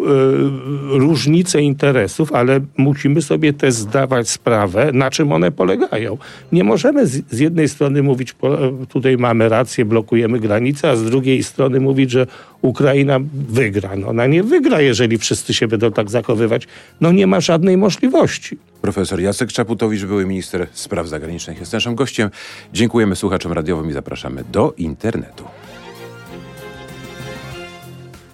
y, 0.95 0.99
różnice 0.99 1.61
interesów, 1.61 2.33
ale 2.33 2.59
musimy 2.77 3.21
sobie 3.21 3.53
też 3.53 3.73
zdawać 3.73 4.29
sprawę, 4.29 4.91
na 4.93 5.11
czym 5.11 5.31
one 5.31 5.51
polegają. 5.51 6.17
Nie 6.51 6.63
możemy 6.63 7.07
z, 7.07 7.23
z 7.29 7.39
jednej 7.39 7.69
strony 7.69 8.03
mówić, 8.03 8.33
po, 8.33 8.57
tutaj 8.89 9.17
mamy 9.17 9.49
rację, 9.49 9.85
blokujemy 9.85 10.39
granicę, 10.39 10.89
a 10.89 10.95
z 10.95 11.03
drugiej 11.03 11.43
strony 11.43 11.79
mówić, 11.79 12.11
że 12.11 12.27
Ukraina 12.61 13.19
wygra. 13.33 13.95
No, 13.95 14.07
ona 14.07 14.27
nie 14.27 14.43
wygra, 14.43 14.81
jeżeli 14.81 15.17
wszyscy 15.17 15.53
się 15.53 15.67
będą 15.67 15.91
tak 15.91 16.09
zachowywać. 16.09 16.67
No 17.01 17.11
nie 17.11 17.27
ma 17.27 17.39
żadnej 17.39 17.77
możliwości. 17.77 18.57
Profesor 18.81 19.19
Jacek 19.19 19.51
Czaputowicz, 19.51 20.03
były 20.03 20.25
minister 20.25 20.67
spraw 20.73 21.07
zagranicznych, 21.07 21.59
jest 21.59 21.73
naszym 21.73 21.95
gościem. 21.95 22.29
Dziękujemy 22.73 23.15
słuchaczom 23.15 23.51
radiowym 23.51 23.89
i 23.89 23.93
zapraszamy 23.93 24.43
do 24.51 24.73
internetu. 24.77 25.43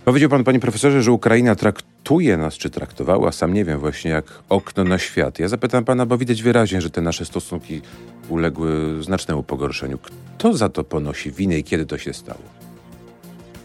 Powiedział 0.07 0.29
pan, 0.29 0.43
panie 0.43 0.59
profesorze, 0.59 1.03
że 1.03 1.11
Ukraina 1.11 1.55
traktuje 1.55 2.37
nas, 2.37 2.57
czy 2.57 2.69
traktowała, 2.69 3.31
sam 3.31 3.53
nie 3.53 3.65
wiem, 3.65 3.79
właśnie 3.79 4.11
jak 4.11 4.25
okno 4.49 4.83
na 4.83 4.97
świat. 4.97 5.39
Ja 5.39 5.47
zapytam 5.47 5.85
pana, 5.85 6.05
bo 6.05 6.17
widać 6.17 6.43
wyraźnie, 6.43 6.81
że 6.81 6.89
te 6.89 7.01
nasze 7.01 7.25
stosunki 7.25 7.81
uległy 8.29 9.03
znacznemu 9.03 9.43
pogorszeniu. 9.43 9.97
Kto 9.97 10.53
za 10.53 10.69
to 10.69 10.83
ponosi 10.83 11.31
winę 11.31 11.59
i 11.59 11.63
kiedy 11.63 11.85
to 11.85 11.97
się 11.97 12.13
stało? 12.13 12.39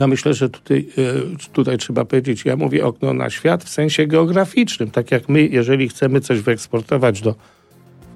No 0.00 0.06
myślę, 0.06 0.34
że 0.34 0.50
tutaj, 0.50 0.88
e, 0.99 1.49
tutaj 1.52 1.78
trzeba 1.78 2.04
powiedzieć, 2.04 2.44
ja 2.44 2.56
mówię 2.56 2.87
okno 2.87 3.14
na 3.14 3.30
świat 3.30 3.64
w 3.64 3.68
sensie 3.68 4.06
geograficznym. 4.06 4.90
Tak 4.90 5.11
jak 5.11 5.28
my, 5.28 5.46
jeżeli 5.46 5.88
chcemy 5.88 6.20
coś 6.20 6.40
wyeksportować 6.40 7.20
do 7.20 7.34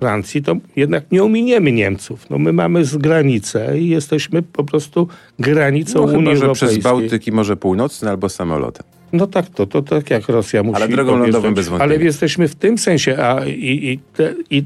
Francji, 0.00 0.43
to 0.43 0.57
jednak 0.76 1.12
nie 1.12 1.25
ominiemy 1.25 1.73
Niemców. 1.73 2.31
No 2.31 2.38
my 2.38 2.53
mamy 2.53 2.85
z 2.85 2.97
granicę 2.97 3.79
i 3.79 3.88
jesteśmy 3.88 4.43
po 4.43 4.65
prostu 4.65 5.09
granicą 5.38 6.07
no, 6.07 6.12
Unii 6.12 6.19
chyba, 6.19 6.31
Europejskiej. 6.33 6.69
przez 6.69 6.85
Bałtyk 6.85 7.26
i 7.26 7.33
Morze 7.33 7.57
Północne 7.57 8.11
albo 8.11 8.29
samolotem. 8.29 8.87
No 9.12 9.26
tak, 9.26 9.49
to, 9.49 9.67
to 9.67 9.83
tak 9.83 10.11
jak 10.11 10.29
Rosja 10.29 10.62
musi 10.62 10.76
Ale 10.76 10.88
drogą 10.88 11.17
lądową 11.17 11.55
bez 11.55 11.69
wątpienia. 11.69 11.95
Ale 11.95 12.05
jesteśmy 12.05 12.49
w 12.49 12.55
tym 12.55 12.79
sensie, 12.79 13.17
a 13.19 13.47
i, 13.47 13.87
i, 13.93 13.99
te, 14.17 14.35
i 14.50 14.65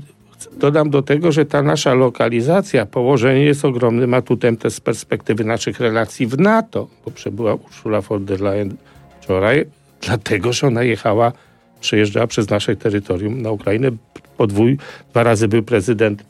dodam 0.53 0.91
do 0.91 1.03
tego, 1.03 1.33
że 1.33 1.47
ta 1.47 1.63
nasza 1.63 1.95
lokalizacja, 1.95 2.87
położenie 2.87 3.45
jest 3.45 3.65
ogromnym 3.65 4.15
atutem 4.15 4.57
też 4.57 4.73
z 4.73 4.81
perspektywy 4.81 5.45
naszych 5.45 5.81
relacji 5.81 6.27
w 6.27 6.39
NATO, 6.39 6.89
bo 7.05 7.11
przebyła 7.11 7.55
Ursula 7.55 8.01
von 8.01 8.25
der 8.25 8.41
Leyen 8.41 8.77
wczoraj, 9.21 9.65
dlatego, 10.01 10.53
że 10.53 10.67
ona 10.67 10.83
jechała, 10.83 11.33
przejeżdżała 11.81 12.27
przez 12.27 12.51
nasze 12.51 12.77
terytorium 12.77 13.43
na 13.43 13.51
Ukrainę. 13.51 13.91
Podwój, 14.37 14.79
dwa 15.11 15.23
razy 15.23 15.49
był 15.49 15.63
prezydent 15.63 16.25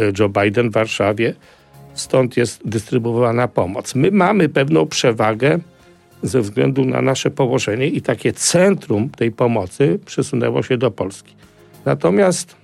e, 0.00 0.12
Joe 0.18 0.28
Biden 0.28 0.70
w 0.70 0.72
Warszawie, 0.72 1.34
stąd 1.94 2.36
jest 2.36 2.68
dystrybuowana 2.68 3.48
pomoc. 3.48 3.94
My 3.94 4.10
mamy 4.10 4.48
pewną 4.48 4.86
przewagę 4.86 5.58
ze 6.22 6.40
względu 6.40 6.84
na 6.84 7.02
nasze 7.02 7.30
położenie 7.30 7.86
i 7.86 8.02
takie 8.02 8.32
centrum 8.32 9.08
tej 9.08 9.32
pomocy 9.32 9.98
przesunęło 10.06 10.62
się 10.62 10.78
do 10.78 10.90
Polski. 10.90 11.34
Natomiast 11.84 12.56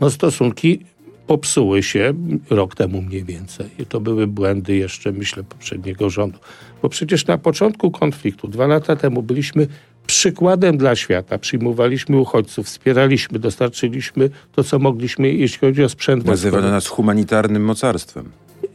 no, 0.00 0.10
stosunki 0.10 0.84
popsuły 1.26 1.82
się 1.82 2.14
rok 2.50 2.74
temu 2.74 3.02
mniej 3.02 3.24
więcej. 3.24 3.66
I 3.78 3.86
to 3.86 4.00
były 4.00 4.26
błędy 4.26 4.76
jeszcze, 4.76 5.12
myślę, 5.12 5.42
poprzedniego 5.42 6.10
rządu. 6.10 6.38
Bo 6.82 6.88
przecież 6.88 7.26
na 7.26 7.38
początku 7.38 7.90
konfliktu, 7.90 8.48
dwa 8.48 8.66
lata 8.66 8.96
temu, 8.96 9.22
byliśmy 9.22 9.66
przykładem 10.06 10.78
dla 10.78 10.96
świata. 10.96 11.38
Przyjmowaliśmy 11.38 12.20
uchodźców, 12.20 12.66
wspieraliśmy, 12.66 13.38
dostarczyliśmy 13.38 14.30
to, 14.52 14.64
co 14.64 14.78
mogliśmy, 14.78 15.32
jeśli 15.32 15.58
chodzi 15.58 15.84
o 15.84 15.88
sprzęt 15.88 16.24
Nazywano 16.24 16.70
nas 16.70 16.86
humanitarnym 16.86 17.64
mocarstwem. 17.64 18.30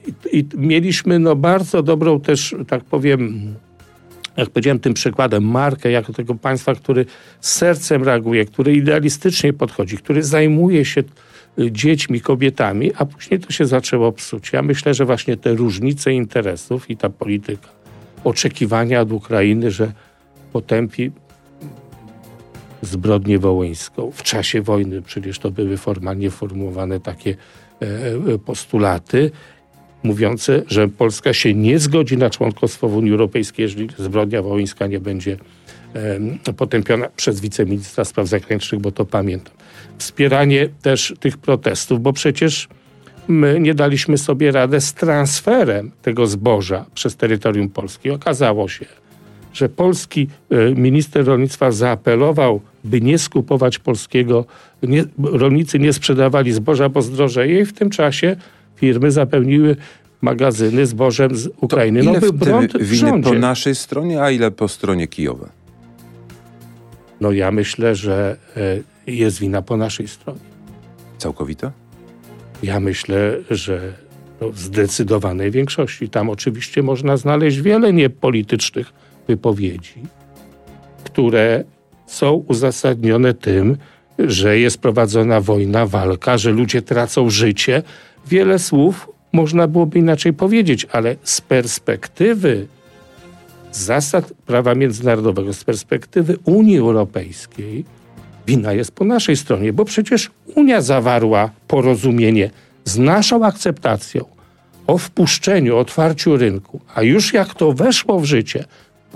I, 0.07 0.37
I, 0.37 0.45
mieliśmy 0.57 1.19
no, 1.19 1.35
bardzo 1.35 1.83
dobrą 1.83 2.19
też, 2.19 2.55
tak 2.67 2.83
powiem, 2.83 3.53
jak 4.37 4.49
powiedziałem 4.49 4.79
tym 4.79 4.93
przykładem, 4.93 5.43
markę 5.43 5.91
jako 5.91 6.13
tego 6.13 6.35
państwa, 6.35 6.75
który 6.75 7.05
z 7.41 7.51
sercem 7.51 8.03
reaguje, 8.03 8.45
który 8.45 8.75
idealistycznie 8.75 9.53
podchodzi, 9.53 9.97
który 9.97 10.23
zajmuje 10.23 10.85
się 10.85 11.03
y, 11.59 11.71
dziećmi, 11.71 12.21
kobietami, 12.21 12.91
a 12.97 13.05
później 13.05 13.39
to 13.39 13.51
się 13.51 13.65
zaczęło 13.65 14.11
psuć. 14.11 14.53
Ja 14.53 14.61
myślę, 14.61 14.93
że 14.93 15.05
właśnie 15.05 15.37
te 15.37 15.53
różnice 15.53 16.13
interesów 16.13 16.89
i 16.89 16.97
ta 16.97 17.09
polityka, 17.09 17.67
oczekiwania 18.23 19.01
od 19.01 19.11
Ukrainy, 19.11 19.71
że 19.71 19.91
potępi 20.57 21.11
zbrodnię 22.81 23.39
wołyńską. 23.39 24.11
W 24.11 24.23
czasie 24.23 24.61
wojny 24.61 25.01
przecież 25.01 25.39
to 25.39 25.51
były 25.51 25.77
formalnie 25.77 26.29
formułowane 26.29 26.99
takie 26.99 27.35
e, 27.81 27.85
e, 28.33 28.39
postulaty 28.39 29.31
mówiące, 30.03 30.63
że 30.67 30.87
Polska 30.87 31.33
się 31.33 31.53
nie 31.53 31.79
zgodzi 31.79 32.17
na 32.17 32.29
członkostwo 32.29 32.89
w 32.89 32.95
Unii 32.95 33.11
Europejskiej, 33.11 33.63
jeżeli 33.63 33.89
zbrodnia 33.97 34.41
wołyńska 34.41 34.87
nie 34.87 34.99
będzie 34.99 35.37
potępiona 36.57 37.09
przez 37.15 37.41
wiceministra 37.41 38.05
spraw 38.05 38.27
zagranicznych, 38.27 38.81
bo 38.81 38.91
to 38.91 39.05
pamiętam. 39.05 39.53
Wspieranie 39.97 40.69
też 40.81 41.13
tych 41.19 41.37
protestów, 41.37 42.01
bo 42.01 42.13
przecież 42.13 42.67
my 43.27 43.59
nie 43.59 43.73
daliśmy 43.73 44.17
sobie 44.17 44.51
radę 44.51 44.81
z 44.81 44.93
transferem 44.93 45.91
tego 46.01 46.27
zboża 46.27 46.85
przez 46.93 47.15
terytorium 47.15 47.69
Polski. 47.69 48.09
Okazało 48.11 48.67
się, 48.67 48.85
że 49.57 49.69
polski 49.69 50.27
e, 50.49 50.71
minister 50.75 51.25
rolnictwa 51.25 51.71
zaapelował, 51.71 52.61
by 52.83 53.01
nie 53.01 53.19
skupować 53.19 53.79
polskiego, 53.79 54.45
nie, 54.83 55.03
rolnicy 55.17 55.79
nie 55.79 55.93
sprzedawali 55.93 56.51
zboża, 56.51 56.89
bo 56.89 57.01
zdrożeje 57.01 57.61
i 57.61 57.65
w 57.65 57.73
tym 57.73 57.89
czasie 57.89 58.35
firmy 58.75 59.11
zapełniły 59.11 59.75
magazyny 60.21 60.85
zbożem 60.85 61.35
z 61.35 61.49
Ukrainy. 61.61 62.03
To 62.03 62.09
ile 62.09 62.19
no 62.21 62.61
w 62.79 62.83
winy 62.83 63.09
rządzie. 63.09 63.29
po 63.29 63.35
naszej 63.39 63.75
stronie, 63.75 64.21
a 64.21 64.31
ile 64.31 64.51
po 64.51 64.67
stronie 64.67 65.07
Kijowa? 65.07 65.49
No 67.21 67.31
ja 67.31 67.51
myślę, 67.51 67.95
że 67.95 68.37
e, 69.07 69.11
jest 69.11 69.39
wina 69.39 69.61
po 69.61 69.77
naszej 69.77 70.07
stronie. 70.07 70.39
Całkowita? 71.17 71.71
Ja 72.63 72.79
myślę, 72.79 73.37
że 73.49 73.93
no, 74.41 74.49
w 74.49 74.59
zdecydowanej 74.59 75.51
większości. 75.51 76.09
Tam 76.09 76.29
oczywiście 76.29 76.83
można 76.83 77.17
znaleźć 77.17 77.61
wiele 77.61 77.93
niepolitycznych 77.93 78.93
wypowiedzi, 79.27 80.01
które 81.03 81.63
są 82.05 82.33
uzasadnione 82.33 83.33
tym, 83.33 83.77
że 84.19 84.59
jest 84.59 84.77
prowadzona 84.77 85.41
wojna, 85.41 85.85
walka, 85.85 86.37
że 86.37 86.51
ludzie 86.51 86.81
tracą 86.81 87.29
życie. 87.29 87.83
Wiele 88.27 88.59
słów 88.59 89.09
można 89.33 89.67
byłoby 89.67 89.99
inaczej 89.99 90.33
powiedzieć, 90.33 90.87
ale 90.91 91.15
z 91.23 91.41
perspektywy 91.41 92.67
zasad 93.71 94.33
prawa 94.45 94.75
międzynarodowego, 94.75 95.53
z 95.53 95.63
perspektywy 95.63 96.37
Unii 96.45 96.77
Europejskiej, 96.77 97.85
wina 98.47 98.73
jest 98.73 98.91
po 98.91 99.05
naszej 99.05 99.37
stronie, 99.37 99.73
bo 99.73 99.85
przecież 99.85 100.31
Unia 100.55 100.81
zawarła 100.81 101.49
porozumienie 101.67 102.49
z 102.85 102.97
naszą 102.97 103.45
akceptacją 103.45 104.25
o 104.87 104.97
wpuszczeniu, 104.97 105.77
otwarciu 105.77 106.37
rynku, 106.37 106.79
a 106.95 107.01
już 107.01 107.33
jak 107.33 107.53
to 107.53 107.73
weszło 107.73 108.19
w 108.19 108.25
życie, 108.25 108.65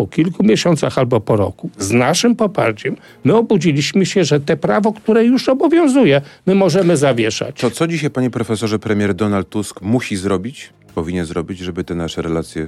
po 0.01 0.07
kilku 0.07 0.43
miesiącach 0.43 0.97
albo 0.97 1.19
po 1.19 1.35
roku, 1.35 1.69
z 1.77 1.91
naszym 1.91 2.35
poparciem, 2.35 2.95
my 3.23 3.35
obudziliśmy 3.35 4.05
się, 4.05 4.23
że 4.23 4.39
te 4.39 4.57
prawo, 4.57 4.93
które 4.93 5.25
już 5.25 5.49
obowiązuje, 5.49 6.21
my 6.45 6.55
możemy 6.55 6.97
zawieszać. 6.97 7.59
To 7.59 7.71
co 7.71 7.87
dzisiaj, 7.87 8.09
panie 8.09 8.29
profesorze, 8.29 8.79
premier 8.79 9.13
Donald 9.13 9.49
Tusk 9.49 9.81
musi 9.81 10.15
zrobić, 10.15 10.69
powinien 10.95 11.25
zrobić, 11.25 11.59
żeby 11.59 11.83
te 11.83 11.95
nasze 11.95 12.21
relacje 12.21 12.67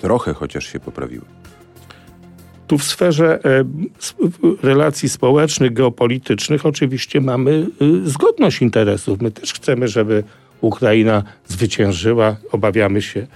trochę 0.00 0.34
chociaż 0.34 0.72
się 0.72 0.80
poprawiły? 0.80 1.24
Tu 2.66 2.78
w 2.78 2.84
sferze 2.84 3.40
e, 3.44 3.64
relacji 4.62 5.08
społecznych, 5.08 5.72
geopolitycznych 5.72 6.66
oczywiście 6.66 7.20
mamy 7.20 7.66
e, 7.80 8.08
zgodność 8.08 8.62
interesów. 8.62 9.20
My 9.20 9.30
też 9.30 9.52
chcemy, 9.52 9.88
żeby 9.88 10.24
Ukraina 10.60 11.22
zwyciężyła. 11.48 12.36
Obawiamy 12.52 13.02
się 13.02 13.26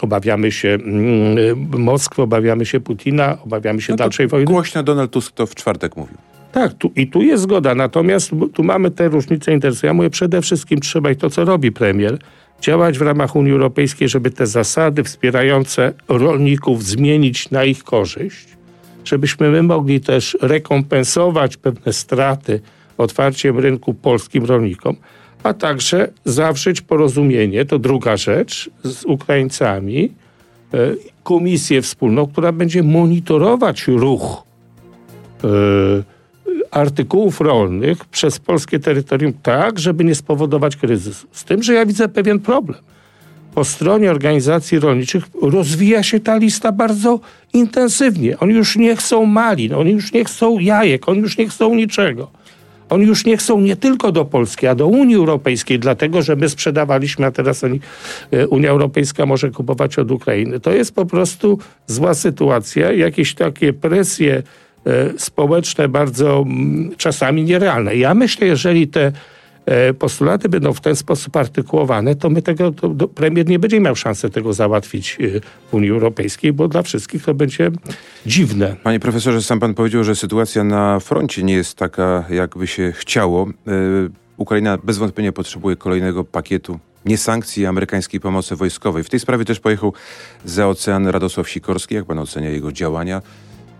obawiamy 0.00 0.52
się 0.52 0.68
mm, 0.68 1.36
Moskwy, 1.78 2.22
obawiamy 2.22 2.66
się 2.66 2.80
Putina, 2.80 3.38
obawiamy 3.44 3.80
się 3.82 3.92
no 3.92 3.96
dalszej 3.96 4.28
wojny. 4.28 4.46
Głośno 4.46 4.82
Donald 4.82 5.10
Tusk 5.10 5.34
to 5.34 5.46
w 5.46 5.54
czwartek 5.54 5.96
mówił. 5.96 6.16
Tak, 6.52 6.74
tu, 6.74 6.92
i 6.96 7.06
tu 7.06 7.22
jest 7.22 7.42
zgoda, 7.42 7.74
natomiast 7.74 8.30
tu 8.54 8.64
mamy 8.64 8.90
te 8.90 9.08
różnice 9.08 9.52
interesów. 9.52 9.82
Ja 9.82 9.94
mówię, 9.94 10.10
przede 10.10 10.42
wszystkim 10.42 10.80
trzeba 10.80 11.10
i 11.10 11.16
to, 11.16 11.30
co 11.30 11.44
robi 11.44 11.72
premier, 11.72 12.18
działać 12.60 12.98
w 12.98 13.02
ramach 13.02 13.36
Unii 13.36 13.52
Europejskiej, 13.52 14.08
żeby 14.08 14.30
te 14.30 14.46
zasady 14.46 15.04
wspierające 15.04 15.92
rolników 16.08 16.84
zmienić 16.84 17.50
na 17.50 17.64
ich 17.64 17.84
korzyść, 17.84 18.48
żebyśmy 19.04 19.50
my 19.50 19.62
mogli 19.62 20.00
też 20.00 20.36
rekompensować 20.42 21.56
pewne 21.56 21.92
straty 21.92 22.60
otwarciem 22.98 23.58
rynku 23.58 23.94
polskim 23.94 24.44
rolnikom, 24.44 24.96
a 25.42 25.54
także 25.54 26.08
zawrzeć 26.24 26.80
porozumienie, 26.80 27.64
to 27.64 27.78
druga 27.78 28.16
rzecz, 28.16 28.70
z 28.84 29.04
Ukraińcami, 29.04 30.12
e, 30.74 30.78
komisję 31.22 31.82
wspólną, 31.82 32.26
która 32.26 32.52
będzie 32.52 32.82
monitorować 32.82 33.88
ruch 33.88 34.42
e, 35.44 35.48
artykułów 36.70 37.40
rolnych 37.40 38.04
przez 38.04 38.38
polskie 38.38 38.78
terytorium 38.78 39.32
tak, 39.42 39.78
żeby 39.78 40.04
nie 40.04 40.14
spowodować 40.14 40.76
kryzysu. 40.76 41.26
Z 41.32 41.44
tym, 41.44 41.62
że 41.62 41.74
ja 41.74 41.86
widzę 41.86 42.08
pewien 42.08 42.40
problem. 42.40 42.78
po 43.54 43.64
stronie 43.64 44.10
organizacji 44.10 44.78
rolniczych 44.78 45.24
rozwija 45.42 46.02
się 46.02 46.20
ta 46.20 46.36
lista 46.36 46.72
bardzo 46.72 47.20
intensywnie. 47.52 48.38
Oni 48.38 48.54
już 48.54 48.76
nie 48.76 48.96
chcą 48.96 49.26
malin, 49.26 49.74
oni 49.74 49.92
już 49.92 50.12
nie 50.12 50.24
chcą 50.24 50.58
jajek, 50.58 51.08
oni 51.08 51.20
już 51.20 51.38
nie 51.38 51.48
chcą 51.48 51.74
niczego. 51.74 52.30
Oni 52.92 53.06
już 53.06 53.24
nie 53.24 53.36
chcą 53.36 53.60
nie 53.60 53.76
tylko 53.76 54.12
do 54.12 54.24
Polski, 54.24 54.66
a 54.66 54.74
do 54.74 54.86
Unii 54.86 55.16
Europejskiej, 55.16 55.78
dlatego 55.78 56.22
że 56.22 56.36
my 56.36 56.48
sprzedawaliśmy, 56.48 57.26
a 57.26 57.30
teraz 57.30 57.64
oni, 57.64 57.80
e, 58.30 58.48
Unia 58.48 58.70
Europejska 58.70 59.26
może 59.26 59.50
kupować 59.50 59.98
od 59.98 60.10
Ukrainy. 60.10 60.60
To 60.60 60.72
jest 60.72 60.94
po 60.94 61.06
prostu 61.06 61.58
zła 61.86 62.14
sytuacja, 62.14 62.92
jakieś 62.92 63.34
takie 63.34 63.72
presje 63.72 64.42
e, 64.86 65.18
społeczne 65.18 65.88
bardzo 65.88 66.44
mm, 66.46 66.90
czasami 66.96 67.44
nierealne. 67.44 67.96
Ja 67.96 68.14
myślę, 68.14 68.46
jeżeli 68.46 68.88
te 68.88 69.12
postulaty 69.98 70.48
będą 70.48 70.72
w 70.72 70.80
ten 70.80 70.96
sposób 70.96 71.36
artykułowane, 71.36 72.14
to 72.14 72.30
my 72.30 72.42
tego, 72.42 72.72
to, 72.72 72.88
to 72.88 73.08
premier 73.08 73.48
nie 73.48 73.58
będzie 73.58 73.80
miał 73.80 73.96
szansy 73.96 74.30
tego 74.30 74.52
załatwić 74.52 75.18
e, 75.20 75.40
w 75.70 75.74
Unii 75.74 75.90
Europejskiej, 75.90 76.52
bo 76.52 76.68
dla 76.68 76.82
wszystkich 76.82 77.24
to 77.24 77.34
będzie 77.34 77.70
dziwne. 78.26 78.76
Panie 78.82 79.00
profesorze, 79.00 79.42
sam 79.42 79.60
pan 79.60 79.74
powiedział, 79.74 80.04
że 80.04 80.16
sytuacja 80.16 80.64
na 80.64 81.00
froncie 81.00 81.42
nie 81.42 81.54
jest 81.54 81.76
taka, 81.76 82.24
jakby 82.30 82.66
się 82.66 82.92
chciało. 82.92 83.48
E, 83.66 83.72
Ukraina 84.36 84.78
bez 84.84 84.98
wątpienia 84.98 85.32
potrzebuje 85.32 85.76
kolejnego 85.76 86.24
pakietu 86.24 86.78
nie 87.06 87.18
sankcji 87.18 87.66
amerykańskiej 87.66 88.20
pomocy 88.20 88.56
wojskowej. 88.56 89.04
W 89.04 89.10
tej 89.10 89.20
sprawie 89.20 89.44
też 89.44 89.60
pojechał 89.60 89.92
za 90.44 90.68
ocean 90.68 91.06
Radosław 91.06 91.48
Sikorski. 91.48 91.94
Jak 91.94 92.04
pan 92.04 92.18
ocenia 92.18 92.50
jego 92.50 92.72
działania? 92.72 93.22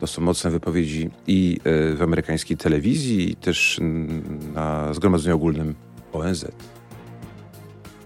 To 0.03 0.07
są 0.07 0.23
mocne 0.23 0.51
wypowiedzi 0.51 1.11
i 1.27 1.61
e, 1.65 1.97
w 1.97 2.03
amerykańskiej 2.03 2.57
telewizji, 2.57 3.31
i 3.31 3.37
też 3.37 3.81
na 4.55 4.95
Zgromadzeniu 4.95 5.37
Ogólnym 5.37 5.75
ONZ. 6.13 6.47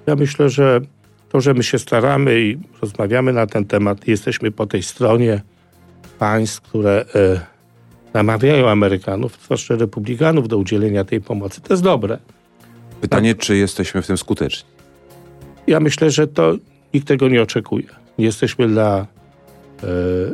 Ja 0.07 0.17
myślę, 0.17 0.49
że 0.49 0.81
to, 1.29 1.41
że 1.41 1.55
my 1.55 1.63
się 1.63 1.79
staramy 1.79 2.41
i 2.41 2.59
rozmawiamy 2.83 3.33
na 3.33 3.47
ten 3.47 3.65
temat, 3.65 4.09
jesteśmy 4.09 4.51
po 4.51 4.67
tej 4.67 4.83
stronie 4.83 5.43
państw, 6.19 6.61
które 6.61 7.05
e, 7.15 7.41
namawiają 8.15 8.69
Amerykanów, 8.69 9.39
zwłaszcza 9.45 9.77
republikanów, 9.77 10.49
do 10.49 10.59
udzielenia 10.59 11.05
tej 11.05 11.21
pomocy. 11.21 11.61
To 11.61 11.73
jest 11.73 11.83
dobre. 11.83 12.19
Pytanie, 13.01 13.35
tak. 13.35 13.45
czy 13.45 13.57
jesteśmy 13.57 14.03
w 14.03 14.07
tym 14.07 14.19
skuteczni? 14.19 14.69
Ja 15.67 15.81
myślę, 15.81 16.11
że 16.11 16.27
to 16.27 16.55
nikt 16.95 17.09
tego 17.09 17.29
nie 17.29 17.43
oczekuje. 17.43 17.89
Nie 18.19 18.25
jesteśmy 18.25 18.69
dla 18.69 19.07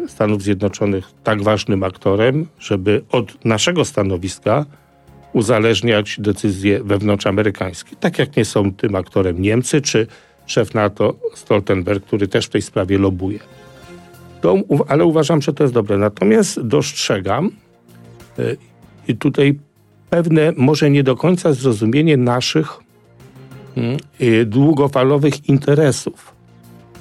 Stanów 0.09 0.43
Zjednoczonych 0.43 1.11
tak 1.25 1.43
ważnym 1.43 1.83
aktorem, 1.83 2.47
żeby 2.59 3.03
od 3.11 3.45
naszego 3.45 3.85
stanowiska 3.85 4.67
uzależniać 5.33 6.17
decyzje 6.21 6.85
wewnątrzamerykańskie. 6.85 7.97
Tak 7.97 8.19
jak 8.19 8.37
nie 8.37 8.45
są 8.45 8.73
tym 8.73 8.95
aktorem 8.95 9.43
Niemcy 9.43 9.81
czy 9.81 10.07
szef 10.47 10.75
NATO 10.75 11.15
Stoltenberg, 11.35 12.05
który 12.05 12.29
też 12.29 12.47
w 12.47 12.49
tej 12.49 12.63
sprawie 12.63 12.99
lobuje. 12.99 13.39
To, 14.41 14.57
ale 14.89 15.05
uważam, 15.05 15.43
że 15.43 15.53
to 15.53 15.65
jest 15.65 15.75
dobre. 15.75 15.99
Natomiast 15.99 16.61
dostrzegam 16.61 17.51
e, 19.09 19.15
tutaj 19.15 19.59
pewne, 20.11 20.53
może 20.57 20.91
nie 20.91 21.03
do 21.03 21.17
końca 21.17 21.53
zrozumienie 21.53 22.17
naszych 22.17 22.79
e, 24.21 24.45
długofalowych 24.45 25.49
interesów 25.49 26.32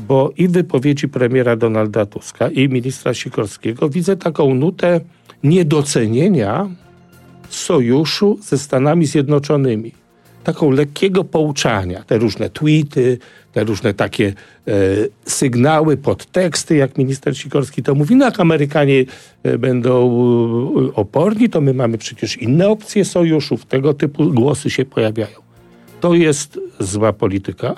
bo 0.08 0.31
i 0.38 0.48
w 0.48 0.51
wypowiedzi 0.51 1.08
premiera 1.08 1.55
Donalda 1.55 2.05
Tuska 2.05 2.50
i 2.50 2.70
ministra 2.70 3.13
Sikorskiego 3.13 3.89
widzę 3.89 4.17
taką 4.17 4.53
nutę 4.53 5.01
niedocenienia 5.43 6.70
sojuszu 7.50 8.39
ze 8.41 8.58
Stanami 8.58 9.05
Zjednoczonymi. 9.05 9.91
Taką 10.43 10.72
lekkiego 10.72 11.24
pouczania, 11.24 12.03
te 12.03 12.17
różne 12.17 12.50
tweety, 12.50 13.17
te 13.53 13.63
różne 13.63 13.93
takie 13.93 14.34
e, 14.67 14.74
sygnały, 15.25 15.98
podteksty, 15.98 16.75
jak 16.75 16.98
minister 16.98 17.38
Sikorski 17.38 17.84
to 17.84 17.96
mówi, 17.96 18.15
no 18.15 18.25
jak 18.25 18.39
Amerykanie 18.39 19.05
e, 19.43 19.58
będą 19.58 20.12
e, 20.89 20.96
oporni, 20.96 21.50
to 21.50 21.62
my 21.62 21.74
mamy 21.74 21.98
przecież 21.98 22.38
inne 22.38 22.70
opcje 22.70 23.05
sojuszów, 23.05 23.65
tego 23.65 23.93
typu 23.93 24.29
głosy 24.34 24.70
się 24.70 24.86
pojawiają. 24.86 25.38
To 26.00 26.13
jest 26.13 26.60
zła 26.79 27.13
polityka 27.13 27.75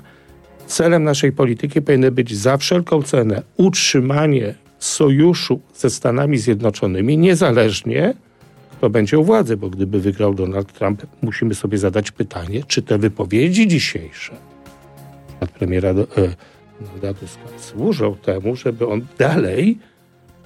celem 0.73 1.03
naszej 1.03 1.31
polityki 1.31 1.81
powinno 1.81 2.11
być 2.11 2.35
za 2.37 2.57
wszelką 2.57 3.03
cenę 3.03 3.41
utrzymanie 3.57 4.55
sojuszu 4.79 5.59
ze 5.75 5.89
Stanami 5.89 6.37
Zjednoczonymi, 6.37 7.17
niezależnie 7.17 8.13
kto 8.71 8.89
będzie 8.89 9.19
u 9.19 9.23
władzy, 9.23 9.57
bo 9.57 9.69
gdyby 9.69 9.99
wygrał 9.99 10.33
Donald 10.33 10.73
Trump, 10.73 11.05
musimy 11.21 11.55
sobie 11.55 11.77
zadać 11.77 12.11
pytanie, 12.11 12.63
czy 12.67 12.81
te 12.81 12.97
wypowiedzi 12.97 13.67
dzisiejsze 13.67 14.33
od 15.39 15.51
premiera 15.51 15.89
e, 15.89 15.95
Donalda 16.81 17.13
Tuska 17.13 17.59
służą 17.59 18.15
temu, 18.15 18.55
żeby 18.55 18.87
on 18.87 19.05
dalej 19.17 19.77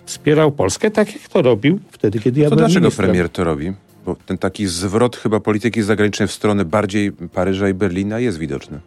wspierał 0.05 0.51
Polskę, 0.51 0.91
tak 0.91 1.13
jak 1.13 1.27
to 1.27 1.41
robił 1.41 1.79
wtedy, 1.91 2.19
kiedy 2.19 2.41
ja 2.41 2.49
to 2.49 2.55
byłem 2.55 2.65
dlaczego 2.65 2.85
ministrem. 2.85 3.05
premier 3.05 3.29
to 3.29 3.43
robi? 3.43 3.73
Bo 4.05 4.15
ten 4.25 4.37
taki 4.37 4.67
zwrot 4.67 5.15
chyba 5.15 5.39
polityki 5.39 5.81
zagranicznej 5.81 6.27
w 6.27 6.31
stronę 6.31 6.65
bardziej 6.65 7.11
Paryża 7.11 7.69
i 7.69 7.73
Berlina 7.73 8.19
jest 8.19 8.37
widoczny. 8.37 8.79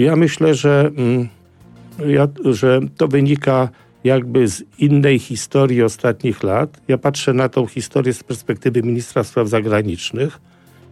Ja 0.00 0.16
myślę, 0.16 0.54
że, 0.54 0.90
mm, 0.96 1.28
ja, 2.06 2.28
że 2.44 2.80
to 2.96 3.08
wynika 3.08 3.68
jakby 4.04 4.48
z 4.48 4.62
innej 4.78 5.18
historii 5.18 5.82
ostatnich 5.82 6.42
lat. 6.42 6.80
Ja 6.88 6.98
patrzę 6.98 7.32
na 7.32 7.48
tą 7.48 7.66
historię 7.66 8.12
z 8.12 8.24
perspektywy 8.24 8.82
ministra 8.82 9.24
spraw 9.24 9.48
zagranicznych 9.48 10.40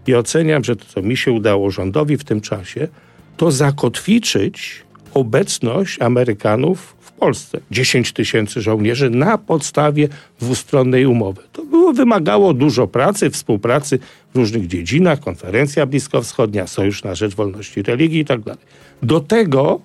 i 0.07 0.15
oceniam, 0.15 0.65
że 0.65 0.77
to, 0.77 0.85
co 0.85 1.03
mi 1.03 1.17
się 1.17 1.33
udało 1.33 1.71
rządowi 1.71 2.17
w 2.17 2.25
tym 2.25 2.41
czasie, 2.41 2.89
to 3.37 3.51
zakotwiczyć 3.51 4.85
obecność 5.15 6.03
Amerykanów 6.03 6.97
w 7.01 7.13
Polsce. 7.13 7.61
10 7.71 8.13
tysięcy 8.13 8.61
żołnierzy 8.61 9.11
na 9.11 9.39
podstawie 9.39 10.09
dwustronnej 10.41 11.07
umowy. 11.07 11.43
To 11.53 11.65
było, 11.65 11.93
wymagało 11.93 12.55
dużo 12.55 12.87
pracy, 12.87 13.31
współpracy 13.31 13.99
w 14.35 14.37
różnych 14.37 14.67
dziedzinach, 14.67 15.21
konferencja 15.21 15.87
bliskowschodnia, 15.87 16.67
Sojusz 16.67 17.05
na 17.05 17.15
Rzecz 17.15 17.35
Wolności 17.35 17.83
Religii 17.83 18.19
itd. 18.19 18.57
Do 19.03 19.21
tego 19.21 19.81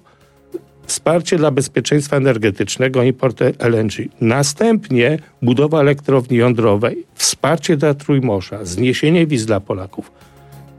wsparcie 0.85 1.37
dla 1.37 1.51
bezpieczeństwa 1.51 2.17
energetycznego, 2.17 3.03
import 3.03 3.41
LNG. 3.59 3.93
Następnie 4.21 5.19
budowa 5.41 5.79
elektrowni 5.79 6.37
jądrowej, 6.37 7.05
wsparcie 7.15 7.77
dla 7.77 7.93
Trójmorza, 7.93 8.65
zniesienie 8.65 9.27
wiz 9.27 9.45
dla 9.45 9.59
Polaków. 9.59 10.11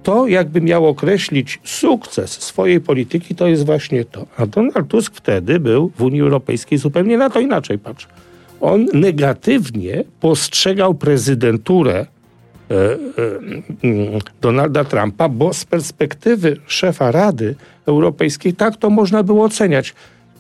To 0.03 0.27
jakby 0.27 0.61
miał 0.61 0.87
określić 0.87 1.61
sukces 1.65 2.31
swojej 2.31 2.81
polityki, 2.81 3.35
to 3.35 3.47
jest 3.47 3.67
właśnie 3.67 4.05
to. 4.05 4.27
A 4.37 4.47
Donald 4.47 4.89
Tusk 4.89 5.15
wtedy 5.15 5.61
był 5.61 5.93
w 5.97 6.03
Unii 6.03 6.21
Europejskiej 6.21 6.79
zupełnie 6.79 7.19
na 7.19 7.31
to 7.31 7.41
inaczej 7.41 7.79
patrz. 7.79 8.09
On 8.61 8.87
negatywnie 8.93 10.05
postrzegał 10.21 10.95
prezydenturę 10.95 12.07
Donalda 14.41 14.85
Trumpa, 14.85 15.29
bo 15.29 15.55
z 15.55 15.65
perspektywy 15.65 16.57
szefa 16.67 17.11
Rady 17.11 17.55
Europejskiej 17.87 18.55
tak 18.55 18.77
to 18.77 18.91
można 18.91 19.23
było 19.23 19.45
oceniać. 19.45 19.95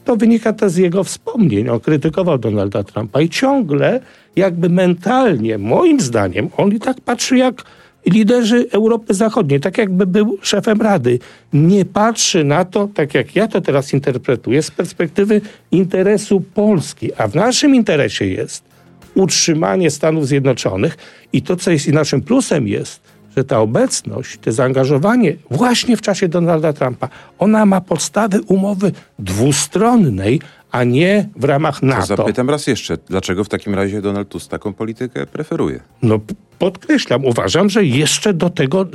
To 0.04 0.16
wynika 0.16 0.52
też 0.52 0.72
z 0.72 0.76
jego 0.76 1.04
wspomnień. 1.04 1.68
On 1.68 1.80
krytykował 1.80 2.38
Donalda 2.38 2.84
Trumpa 2.84 3.20
i 3.20 3.28
ciągle 3.28 4.00
jakby 4.36 4.68
mentalnie, 4.68 5.58
moim 5.58 6.00
zdaniem, 6.00 6.48
on 6.56 6.72
i 6.72 6.80
tak 6.80 7.00
patrzy 7.00 7.36
jak 7.36 7.62
liderzy 8.06 8.66
Europy 8.72 9.14
Zachodniej, 9.14 9.60
tak 9.60 9.78
jakby 9.78 10.06
był 10.06 10.38
szefem 10.42 10.82
Rady. 10.82 11.18
Nie 11.52 11.84
patrzy 11.84 12.44
na 12.44 12.64
to, 12.64 12.88
tak 12.94 13.14
jak 13.14 13.36
ja 13.36 13.48
to 13.48 13.60
teraz 13.60 13.92
interpretuję, 13.92 14.62
z 14.62 14.70
perspektywy 14.70 15.40
interesu 15.70 16.42
Polski. 16.54 17.14
A 17.14 17.28
w 17.28 17.34
naszym 17.34 17.74
interesie 17.74 18.26
jest 18.26 18.73
utrzymanie 19.14 19.90
Stanów 19.90 20.26
Zjednoczonych 20.28 20.96
i 21.32 21.42
to, 21.42 21.56
co 21.56 21.70
jest 21.70 21.86
i 21.86 21.92
naszym 21.92 22.22
plusem 22.22 22.68
jest, 22.68 23.00
że 23.36 23.44
ta 23.44 23.60
obecność, 23.60 24.38
to 24.38 24.52
zaangażowanie 24.52 25.36
właśnie 25.50 25.96
w 25.96 26.00
czasie 26.00 26.28
Donalda 26.28 26.72
Trumpa, 26.72 27.08
ona 27.38 27.66
ma 27.66 27.80
podstawy 27.80 28.40
umowy 28.42 28.92
dwustronnej, 29.18 30.40
a 30.70 30.84
nie 30.84 31.28
w 31.36 31.44
ramach 31.44 31.82
NATO. 31.82 32.06
To 32.06 32.16
zapytam 32.16 32.50
raz 32.50 32.66
jeszcze, 32.66 32.98
dlaczego 33.08 33.44
w 33.44 33.48
takim 33.48 33.74
razie 33.74 34.02
Donald 34.02 34.28
Tusk 34.28 34.50
taką 34.50 34.72
politykę 34.72 35.26
preferuje? 35.26 35.80
No 36.02 36.20
podkreślam, 36.58 37.24
uważam, 37.24 37.70
że 37.70 37.84
jeszcze 37.84 38.34
do 38.34 38.50
tego, 38.50 38.86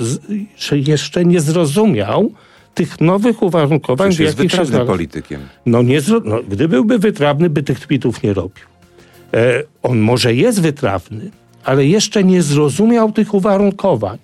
że 0.58 0.77
jeszcze 0.77 1.25
nie 1.25 1.41
zrozumiał 1.41 2.32
tych 2.73 3.01
nowych 3.01 3.43
uwarunkowań, 3.43 4.10
Przecież 4.10 4.25
jest 4.25 4.38
wytrawnym 4.38 4.88
politykiem. 4.88 5.41
No, 5.65 5.82
nie, 5.82 5.99
no, 6.25 6.39
gdyby 6.49 6.67
byłby 6.67 6.99
wytrawny, 6.99 7.49
by 7.49 7.63
tych 7.63 7.79
tweetów 7.79 8.23
nie 8.23 8.34
robił. 8.34 8.65
E, 9.34 9.63
on 9.84 10.00
może 10.00 10.34
jest 10.34 10.62
wytrawny, 10.62 11.32
ale 11.63 11.86
jeszcze 11.86 12.24
nie 12.24 12.42
zrozumiał 12.42 13.12
tych 13.12 13.34
uwarunkowań. 13.34 14.18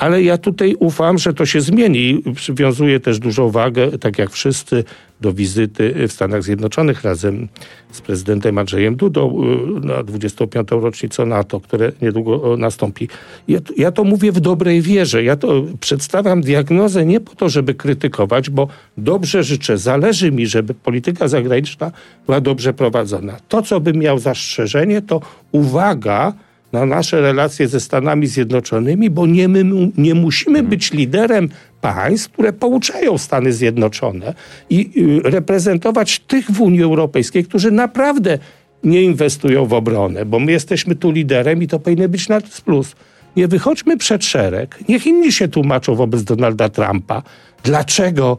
Ale 0.00 0.22
ja 0.22 0.38
tutaj 0.38 0.76
ufam, 0.78 1.18
że 1.18 1.34
to 1.34 1.46
się 1.46 1.60
zmieni. 1.60 2.22
Przywiązuję 2.34 3.00
też 3.00 3.18
dużą 3.18 3.50
wagę, 3.50 3.98
tak 3.98 4.18
jak 4.18 4.30
wszyscy, 4.30 4.84
do 5.20 5.32
wizyty 5.32 5.94
w 6.08 6.12
Stanach 6.12 6.42
Zjednoczonych 6.42 7.04
razem 7.04 7.48
z 7.92 8.00
prezydentem 8.00 8.58
Andrzejem 8.58 8.96
Dudą 8.96 9.42
y, 9.82 9.86
na 9.86 10.02
25. 10.02 10.68
rocznicę 10.70 11.26
NATO, 11.26 11.60
które 11.60 11.92
niedługo 12.02 12.56
nastąpi. 12.56 13.08
Ja, 13.48 13.58
ja 13.76 13.92
to 13.92 14.04
mówię 14.04 14.32
w 14.32 14.40
dobrej 14.40 14.82
wierze. 14.82 15.24
Ja 15.24 15.36
to 15.36 15.64
przedstawiam 15.80 16.40
diagnozę 16.40 17.06
nie 17.06 17.20
po 17.20 17.34
to, 17.34 17.48
żeby 17.48 17.74
krytykować, 17.74 18.50
bo 18.50 18.68
dobrze 18.96 19.42
życzę, 19.42 19.78
zależy 19.78 20.32
mi, 20.32 20.46
żeby 20.46 20.74
polityka 20.74 21.28
zagraniczna 21.28 21.92
była 22.26 22.40
dobrze 22.40 22.72
prowadzona. 22.72 23.36
To, 23.48 23.62
co 23.62 23.80
bym 23.80 23.96
miał 23.96 24.18
zastrzeżenie, 24.18 25.02
to 25.02 25.20
uwaga, 25.52 26.32
na 26.72 26.86
nasze 26.86 27.20
relacje 27.20 27.68
ze 27.68 27.80
Stanami 27.80 28.26
Zjednoczonymi, 28.26 29.10
bo 29.10 29.26
nie, 29.26 29.48
my, 29.48 29.64
nie 29.98 30.14
musimy 30.14 30.58
mhm. 30.58 30.70
być 30.70 30.92
liderem 30.92 31.48
państw, 31.80 32.32
które 32.32 32.52
pouczają 32.52 33.18
Stany 33.18 33.52
Zjednoczone 33.52 34.34
i 34.70 34.90
y, 35.26 35.30
reprezentować 35.30 36.18
tych 36.18 36.50
w 36.50 36.60
Unii 36.60 36.82
Europejskiej, 36.82 37.44
którzy 37.44 37.70
naprawdę 37.70 38.38
nie 38.84 39.02
inwestują 39.02 39.66
w 39.66 39.72
obronę, 39.72 40.24
bo 40.24 40.38
my 40.38 40.52
jesteśmy 40.52 40.94
tu 40.94 41.10
liderem 41.10 41.62
i 41.62 41.68
to 41.68 41.78
powinien 41.78 42.10
być 42.10 42.28
na 42.28 42.40
plus. 42.64 42.96
Nie 43.36 43.48
wychodźmy 43.48 43.96
przed 43.96 44.24
szereg, 44.24 44.78
niech 44.88 45.06
inni 45.06 45.32
się 45.32 45.48
tłumaczą 45.48 45.94
wobec 45.94 46.24
Donalda 46.24 46.68
Trumpa, 46.68 47.22
dlaczego 47.62 48.38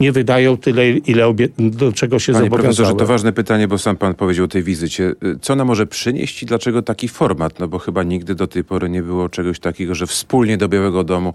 nie 0.00 0.12
wydają 0.12 0.56
tyle, 0.56 0.90
ile 0.90 1.24
obie- 1.26 1.48
do 1.58 1.92
czego 1.92 2.18
się 2.18 2.32
Panie 2.32 2.44
zobowiązały. 2.44 2.74
profesorze, 2.74 2.94
to 2.98 3.06
ważne 3.06 3.32
pytanie, 3.32 3.68
bo 3.68 3.78
sam 3.78 3.96
pan 3.96 4.14
powiedział 4.14 4.44
o 4.44 4.48
tej 4.48 4.62
wizycie. 4.62 5.14
Co 5.40 5.52
ona 5.52 5.64
może 5.64 5.86
przynieść 5.86 6.42
i 6.42 6.46
dlaczego 6.46 6.82
taki 6.82 7.08
format? 7.08 7.58
No 7.60 7.68
bo 7.68 7.78
chyba 7.78 8.02
nigdy 8.02 8.34
do 8.34 8.46
tej 8.46 8.64
pory 8.64 8.88
nie 8.90 9.02
było 9.02 9.28
czegoś 9.28 9.60
takiego, 9.60 9.94
że 9.94 10.06
wspólnie 10.06 10.56
do 10.56 10.68
Białego 10.68 11.04
Domu 11.04 11.34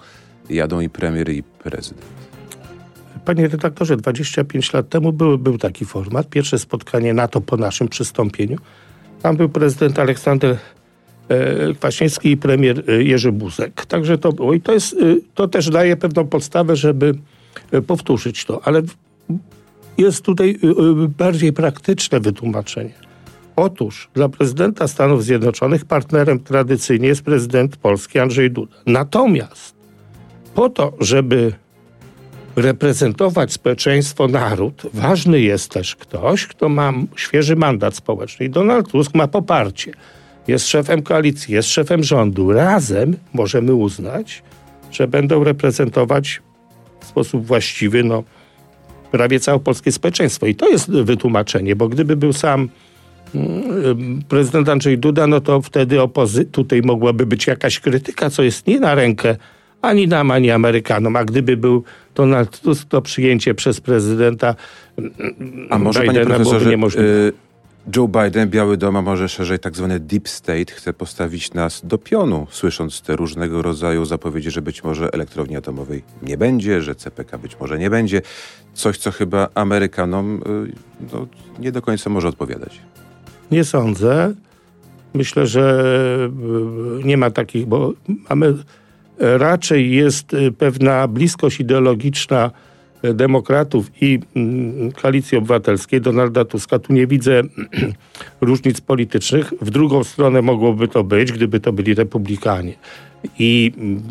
jadą 0.49 0.79
i 0.79 0.89
premier 0.89 1.29
i 1.29 1.43
prezydent. 1.43 2.01
Panie 3.25 3.47
redaktorze, 3.47 3.97
25 3.97 4.73
lat 4.73 4.89
temu 4.89 5.13
był, 5.13 5.37
był 5.37 5.57
taki 5.57 5.85
format. 5.85 6.29
Pierwsze 6.29 6.59
spotkanie 6.59 7.13
NATO 7.13 7.41
po 7.41 7.57
naszym 7.57 7.87
przystąpieniu. 7.87 8.57
Tam 9.21 9.37
był 9.37 9.49
prezydent 9.49 9.99
Aleksander 9.99 10.57
e, 11.29 11.73
Kwaśniewski 11.73 12.31
i 12.31 12.37
premier 12.37 12.83
e, 12.87 13.03
Jerzy 13.03 13.31
Buzek. 13.31 13.85
Także 13.85 14.17
to 14.17 14.31
było. 14.33 14.53
I 14.53 14.61
to, 14.61 14.73
jest, 14.73 14.93
e, 14.93 14.97
to 15.35 15.47
też 15.47 15.69
daje 15.69 15.97
pewną 15.97 16.27
podstawę, 16.27 16.75
żeby 16.75 17.13
powtórzyć 17.87 18.45
to, 18.45 18.61
ale 18.67 18.81
jest 19.97 20.21
tutaj 20.21 20.59
e, 20.63 20.67
e, 20.67 21.07
bardziej 21.17 21.53
praktyczne 21.53 22.19
wytłumaczenie. 22.19 22.93
Otóż 23.55 24.09
dla 24.13 24.29
prezydenta 24.29 24.87
Stanów 24.87 25.23
Zjednoczonych 25.23 25.85
partnerem 25.85 26.39
tradycyjnie 26.39 27.07
jest 27.07 27.21
prezydent 27.21 27.77
Polski 27.77 28.19
Andrzej 28.19 28.51
Duda. 28.51 28.75
Natomiast 28.85 29.75
po 30.55 30.69
to, 30.69 30.93
żeby 30.99 31.53
reprezentować 32.55 33.53
społeczeństwo, 33.53 34.27
naród, 34.27 34.81
ważny 34.93 35.41
jest 35.41 35.71
też 35.71 35.95
ktoś, 35.95 36.47
kto 36.47 36.69
ma 36.69 36.93
świeży 37.15 37.55
mandat 37.55 37.95
społeczny. 37.95 38.45
I 38.45 38.49
Donald 38.49 38.87
Tusk 38.87 39.15
ma 39.15 39.27
poparcie. 39.27 39.91
Jest 40.47 40.67
szefem 40.67 41.03
koalicji, 41.03 41.53
jest 41.53 41.69
szefem 41.69 42.03
rządu. 42.03 42.51
Razem 42.51 43.17
możemy 43.33 43.73
uznać, 43.73 44.43
że 44.91 45.07
będą 45.07 45.43
reprezentować 45.43 46.41
w 47.03 47.05
sposób 47.05 47.45
właściwy 47.45 48.03
no, 48.03 48.23
prawie 49.11 49.39
całe 49.39 49.59
polskie 49.59 49.91
społeczeństwo. 49.91 50.45
I 50.45 50.55
to 50.55 50.69
jest 50.69 50.91
wytłumaczenie, 50.91 51.75
bo 51.75 51.89
gdyby 51.89 52.15
był 52.15 52.33
sam 52.33 52.69
mm, 53.35 54.21
prezydent 54.29 54.69
Andrzej 54.69 54.97
Duda, 54.97 55.27
no 55.27 55.41
to 55.41 55.61
wtedy 55.61 55.97
opozy- 55.97 56.45
tutaj 56.51 56.81
mogłaby 56.81 57.25
być 57.25 57.47
jakaś 57.47 57.79
krytyka, 57.79 58.29
co 58.29 58.43
jest 58.43 58.67
nie 58.67 58.79
na 58.79 58.95
rękę 58.95 59.35
ani 59.83 60.07
nam, 60.07 60.31
ani 60.31 60.51
Amerykanom. 60.51 61.15
A 61.15 61.25
gdyby 61.25 61.57
był 61.57 61.83
Donald 62.15 62.59
Tusk, 62.59 62.87
to 62.87 63.01
przyjęcie 63.01 63.53
przez 63.53 63.81
prezydenta 63.81 64.55
A 65.69 65.79
może, 65.79 66.01
Bidena 66.01 66.19
panie 66.19 66.25
profesorze, 66.25 66.69
niemożliwe. 66.69 67.07
Y, 67.07 67.33
Joe 67.95 68.07
Biden, 68.07 68.49
Biały 68.49 68.77
Dom, 68.77 68.95
a 68.95 69.01
może 69.01 69.29
szerzej 69.29 69.59
tak 69.59 69.75
zwany 69.75 69.99
Deep 69.99 70.29
State, 70.29 70.73
chce 70.73 70.93
postawić 70.93 71.53
nas 71.53 71.81
do 71.85 71.97
pionu, 71.97 72.47
słysząc 72.49 73.01
te 73.01 73.15
różnego 73.15 73.61
rodzaju 73.61 74.05
zapowiedzi, 74.05 74.51
że 74.51 74.61
być 74.61 74.83
może 74.83 75.09
elektrowni 75.13 75.55
atomowej 75.55 76.03
nie 76.21 76.37
będzie, 76.37 76.81
że 76.81 76.95
CPK 76.95 77.37
być 77.37 77.59
może 77.59 77.79
nie 77.79 77.89
będzie. 77.89 78.21
Coś, 78.73 78.97
co 78.97 79.11
chyba 79.11 79.49
Amerykanom 79.55 80.35
y, 80.35 80.73
no, 81.13 81.27
nie 81.59 81.71
do 81.71 81.81
końca 81.81 82.09
może 82.09 82.27
odpowiadać. 82.27 82.79
Nie 83.51 83.63
sądzę. 83.63 84.33
Myślę, 85.13 85.47
że 85.47 85.85
y, 87.01 87.03
nie 87.03 87.17
ma 87.17 87.31
takich, 87.31 87.65
bo 87.65 87.93
mamy 88.29 88.53
raczej 89.19 89.91
jest 89.91 90.33
y, 90.33 90.51
pewna 90.51 91.07
bliskość 91.07 91.59
ideologiczna 91.59 92.51
demokratów 93.13 93.91
i 94.01 94.19
mm, 94.35 94.91
koalicji 94.91 95.37
obywatelskiej 95.37 96.01
Donalda 96.01 96.45
Tuska. 96.45 96.79
Tu 96.79 96.93
nie 96.93 97.07
widzę 97.07 97.41
różnic 98.41 98.81
politycznych. 98.81 99.53
W 99.61 99.69
drugą 99.69 100.03
stronę 100.03 100.41
mogłoby 100.41 100.87
to 100.87 101.03
być, 101.03 101.31
gdyby 101.31 101.59
to 101.59 101.73
byli 101.73 101.93
republikanie 101.93 102.73
i 103.39 103.71
mm, 103.77 104.03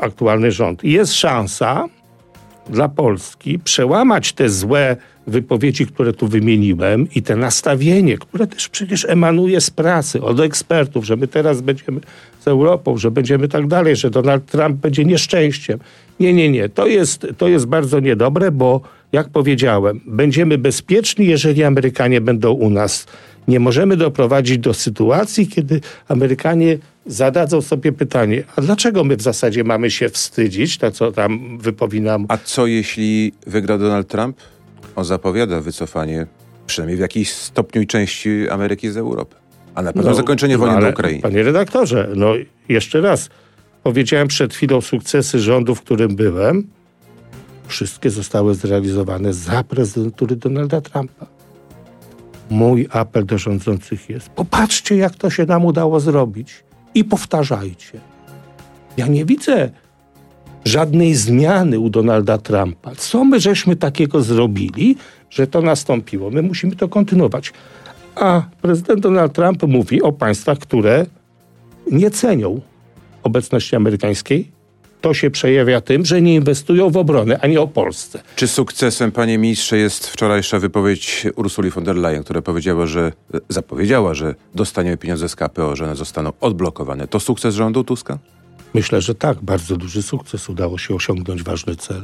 aktualny 0.00 0.52
rząd. 0.52 0.84
Jest 0.84 1.12
szansa 1.12 1.88
dla 2.70 2.88
Polski 2.88 3.58
przełamać 3.58 4.32
te 4.32 4.48
złe 4.48 4.96
wypowiedzi, 5.26 5.86
które 5.86 6.12
tu 6.12 6.28
wymieniłem 6.28 7.08
i 7.14 7.22
te 7.22 7.36
nastawienie, 7.36 8.18
które 8.18 8.46
też 8.46 8.68
przecież 8.68 9.04
emanuje 9.04 9.60
z 9.60 9.70
pracy, 9.70 10.22
od 10.22 10.40
ekspertów, 10.40 11.06
że 11.06 11.16
my 11.16 11.28
teraz 11.28 11.60
będziemy 11.60 12.00
z 12.40 12.48
Europą, 12.48 12.98
że 12.98 13.10
będziemy 13.10 13.48
tak 13.48 13.66
dalej, 13.66 13.96
że 13.96 14.10
Donald 14.10 14.46
Trump 14.46 14.76
będzie 14.76 15.04
nieszczęściem. 15.04 15.78
Nie, 16.20 16.32
nie, 16.34 16.50
nie. 16.50 16.68
To 16.68 16.86
jest, 16.86 17.26
to 17.38 17.48
jest 17.48 17.66
bardzo 17.66 18.00
niedobre, 18.00 18.50
bo 18.50 18.80
jak 19.12 19.28
powiedziałem, 19.28 20.00
będziemy 20.06 20.58
bezpieczni, 20.58 21.26
jeżeli 21.26 21.64
Amerykanie 21.64 22.20
będą 22.20 22.52
u 22.52 22.70
nas. 22.70 23.06
Nie 23.48 23.60
możemy 23.60 23.96
doprowadzić 23.96 24.58
do 24.58 24.74
sytuacji, 24.74 25.46
kiedy 25.46 25.80
Amerykanie 26.08 26.78
zadadzą 27.06 27.62
sobie 27.62 27.92
pytanie, 27.92 28.42
a 28.56 28.60
dlaczego 28.60 29.04
my 29.04 29.16
w 29.16 29.22
zasadzie 29.22 29.64
mamy 29.64 29.90
się 29.90 30.08
wstydzić, 30.08 30.78
to 30.78 30.90
co 30.90 31.12
tam 31.12 31.58
wypominam. 31.58 32.26
A 32.28 32.38
co 32.38 32.66
jeśli 32.66 33.32
wygra 33.46 33.78
Donald 33.78 34.08
Trump? 34.08 34.36
On 34.96 35.04
zapowiada 35.04 35.60
wycofanie 35.60 36.26
przynajmniej 36.66 36.96
w 36.96 37.00
jakiejś 37.00 37.32
stopniu 37.32 37.82
i 37.82 37.86
części 37.86 38.50
Ameryki 38.50 38.90
z 38.90 38.96
Europy. 38.96 39.36
A 39.74 39.82
na 39.82 39.92
pewno 39.92 40.10
no, 40.10 40.16
zakończenie 40.16 40.58
wojny 40.58 40.74
no, 40.74 40.80
na 40.80 40.88
Ukrainie. 40.88 41.22
Panie 41.22 41.42
redaktorze, 41.42 42.08
no 42.14 42.32
jeszcze 42.68 43.00
raz. 43.00 43.28
Powiedziałem 43.82 44.28
przed 44.28 44.54
chwilą 44.54 44.80
sukcesy 44.80 45.38
rządu, 45.38 45.74
w 45.74 45.80
którym 45.80 46.16
byłem. 46.16 46.66
Wszystkie 47.66 48.10
zostały 48.10 48.54
zrealizowane 48.54 49.32
za 49.32 49.64
prezydentury 49.64 50.36
Donalda 50.36 50.80
Trumpa. 50.80 51.26
Mój 52.50 52.88
apel 52.90 53.26
do 53.26 53.38
rządzących 53.38 54.10
jest: 54.10 54.28
popatrzcie, 54.28 54.96
jak 54.96 55.14
to 55.14 55.30
się 55.30 55.46
nam 55.46 55.64
udało 55.64 56.00
zrobić 56.00 56.64
i 56.94 57.04
powtarzajcie. 57.04 58.00
Ja 58.96 59.06
nie 59.06 59.24
widzę 59.24 59.70
żadnej 60.66 61.14
zmiany 61.14 61.78
u 61.78 61.90
Donalda 61.90 62.38
Trumpa. 62.38 62.94
Co 62.94 63.24
my 63.24 63.40
żeśmy 63.40 63.76
takiego 63.76 64.22
zrobili, 64.22 64.96
że 65.30 65.46
to 65.46 65.62
nastąpiło? 65.62 66.30
My 66.30 66.42
musimy 66.42 66.76
to 66.76 66.88
kontynuować. 66.88 67.52
A 68.14 68.42
prezydent 68.62 69.00
Donald 69.00 69.32
Trump 69.32 69.62
mówi 69.62 70.02
o 70.02 70.12
państwach, 70.12 70.58
które 70.58 71.06
nie 71.90 72.10
cenią 72.10 72.60
obecności 73.22 73.76
amerykańskiej. 73.76 74.56
To 75.00 75.14
się 75.14 75.30
przejawia 75.30 75.80
tym, 75.80 76.04
że 76.04 76.22
nie 76.22 76.34
inwestują 76.34 76.90
w 76.90 76.96
obronę, 76.96 77.38
a 77.42 77.46
nie 77.46 77.60
o 77.60 77.68
Polsce. 77.68 78.22
Czy 78.36 78.48
sukcesem, 78.48 79.12
panie 79.12 79.38
ministrze, 79.38 79.78
jest 79.78 80.08
wczorajsza 80.08 80.58
wypowiedź 80.58 81.26
Ursuli 81.36 81.70
von 81.70 81.84
der 81.84 81.96
Leyen, 81.96 82.22
która 82.22 82.42
powiedziała, 82.42 82.86
że 82.86 83.12
zapowiedziała, 83.48 84.14
że 84.14 84.34
dostaniemy 84.54 84.96
pieniądze 84.96 85.28
z 85.28 85.36
KPO, 85.36 85.76
że 85.76 85.84
one 85.84 85.96
zostaną 85.96 86.32
odblokowane. 86.40 87.08
To 87.08 87.20
sukces 87.20 87.54
rządu 87.54 87.84
Tuska? 87.84 88.18
Myślę, 88.76 89.00
że 89.00 89.14
tak. 89.14 89.42
Bardzo 89.42 89.76
duży 89.76 90.02
sukces. 90.02 90.48
Udało 90.48 90.78
się 90.78 90.94
osiągnąć 90.94 91.42
ważny 91.42 91.76
cel. 91.76 92.02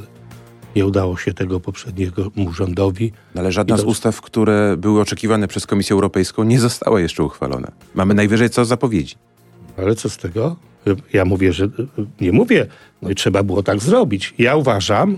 Nie 0.75 0.85
udało 0.85 1.17
się 1.17 1.33
tego 1.33 1.59
poprzedniego 1.59 2.31
rządowi. 2.57 3.11
Ale 3.35 3.51
żadna 3.51 3.77
z 3.77 3.83
ustaw, 3.83 4.21
które 4.21 4.77
były 4.77 5.01
oczekiwane 5.01 5.47
przez 5.47 5.67
Komisję 5.67 5.93
Europejską, 5.93 6.43
nie 6.43 6.59
została 6.59 7.01
jeszcze 7.01 7.23
uchwalona. 7.23 7.71
Mamy 7.95 8.13
najwyżej 8.13 8.49
co 8.49 8.65
zapowiedzi. 8.65 9.15
Ale 9.77 9.95
co 9.95 10.09
z 10.09 10.17
tego? 10.17 10.55
Ja 11.13 11.25
mówię, 11.25 11.53
że 11.53 11.69
nie 12.21 12.31
mówię, 12.31 12.67
no 13.01 13.09
i 13.09 13.15
trzeba 13.15 13.43
było 13.43 13.63
tak 13.63 13.79
zrobić. 13.79 14.33
Ja 14.37 14.55
uważam, 14.55 15.17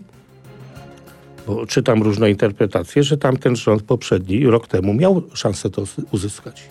bo 1.47 1.65
czytam 1.65 2.03
różne 2.03 2.29
interpretacje, 2.29 3.03
że 3.03 3.17
tamten 3.17 3.55
rząd 3.55 3.83
poprzedni 3.83 4.45
rok 4.45 4.67
temu 4.67 4.93
miał 4.93 5.23
szansę 5.33 5.69
to 5.69 5.83
uzyskać. 6.11 6.63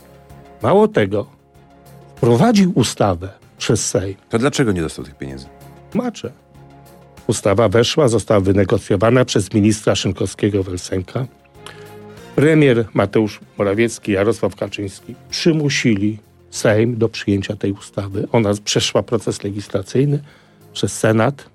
Mało 0.63 0.89
tego, 0.89 1.27
wprowadził 2.17 2.73
ustawę 2.75 3.44
przez 3.65 3.89
Sejm. 3.89 4.15
To 4.29 4.39
dlaczego 4.39 4.73
nie 4.73 4.81
dostał 4.81 5.05
tych 5.05 5.15
pieniędzy? 5.15 5.47
Macze. 5.95 6.33
Ustawa 7.27 7.69
weszła, 7.69 8.09
została 8.09 8.41
wynegocjowana 8.41 9.25
przez 9.25 9.55
ministra 9.55 9.95
Szynkowskiego-Welsenka. 9.95 11.27
Premier 12.37 12.85
Mateusz 12.95 13.41
Morawiecki, 13.59 14.13
Jarosław 14.13 14.57
Kaczyński 14.57 15.15
przymusili 15.31 16.19
Sejm 16.51 16.99
do 16.99 17.09
przyjęcia 17.09 17.57
tej 17.57 17.73
ustawy. 17.73 18.29
Ona 18.33 18.51
przeszła 18.65 19.03
proces 19.03 19.45
legislacyjny. 19.45 20.23
przez 20.73 20.99
Senat. 20.99 21.49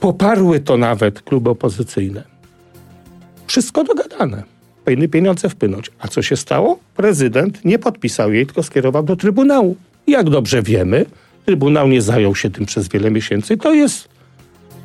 Poparły 0.00 0.60
to 0.60 0.76
nawet 0.76 1.22
kluby 1.22 1.50
opozycyjne. 1.50 2.24
Wszystko 3.46 3.84
dogadane. 3.84 4.42
Powinny 4.84 5.08
pieniądze 5.08 5.48
wpłynąć. 5.48 5.90
A 5.98 6.08
co 6.08 6.22
się 6.22 6.36
stało? 6.36 6.78
Prezydent 6.96 7.64
nie 7.64 7.78
podpisał 7.78 8.32
jej, 8.32 8.46
tylko 8.46 8.62
skierował 8.62 9.02
do 9.02 9.16
Trybunału. 9.16 9.76
Jak 10.06 10.30
dobrze 10.30 10.62
wiemy, 10.62 11.06
Trybunał 11.44 11.88
nie 11.88 12.02
zajął 12.02 12.34
się 12.34 12.50
tym 12.50 12.66
przez 12.66 12.88
wiele 12.88 13.10
miesięcy. 13.10 13.56
To 13.56 13.74
jest 13.74 14.08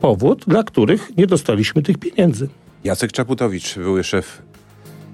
powód, 0.02 0.44
dla 0.48 0.64
których 0.64 1.18
nie 1.18 1.28
dostaliśmy 1.28 1.82
tych 1.82 1.98
pieniędzy. 1.98 2.50
Jacek 2.84 3.12
Czaputowicz, 3.12 3.76
były 3.76 4.04
szef 4.04 4.42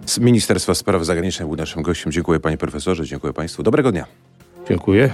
z 0.06 0.20
Ministerstwa 0.20 0.76
Spraw 0.76 1.06
Zagranicznych, 1.06 1.48
był 1.48 1.58
naszym 1.58 1.82
gościem. 1.82 2.12
Dziękuję 2.12 2.40
panie 2.40 2.58
profesorze, 2.58 3.06
dziękuję 3.06 3.34
państwu. 3.34 3.64
Dobrego 3.64 3.92
dnia. 3.92 4.06
Dziękuję. 4.70 5.14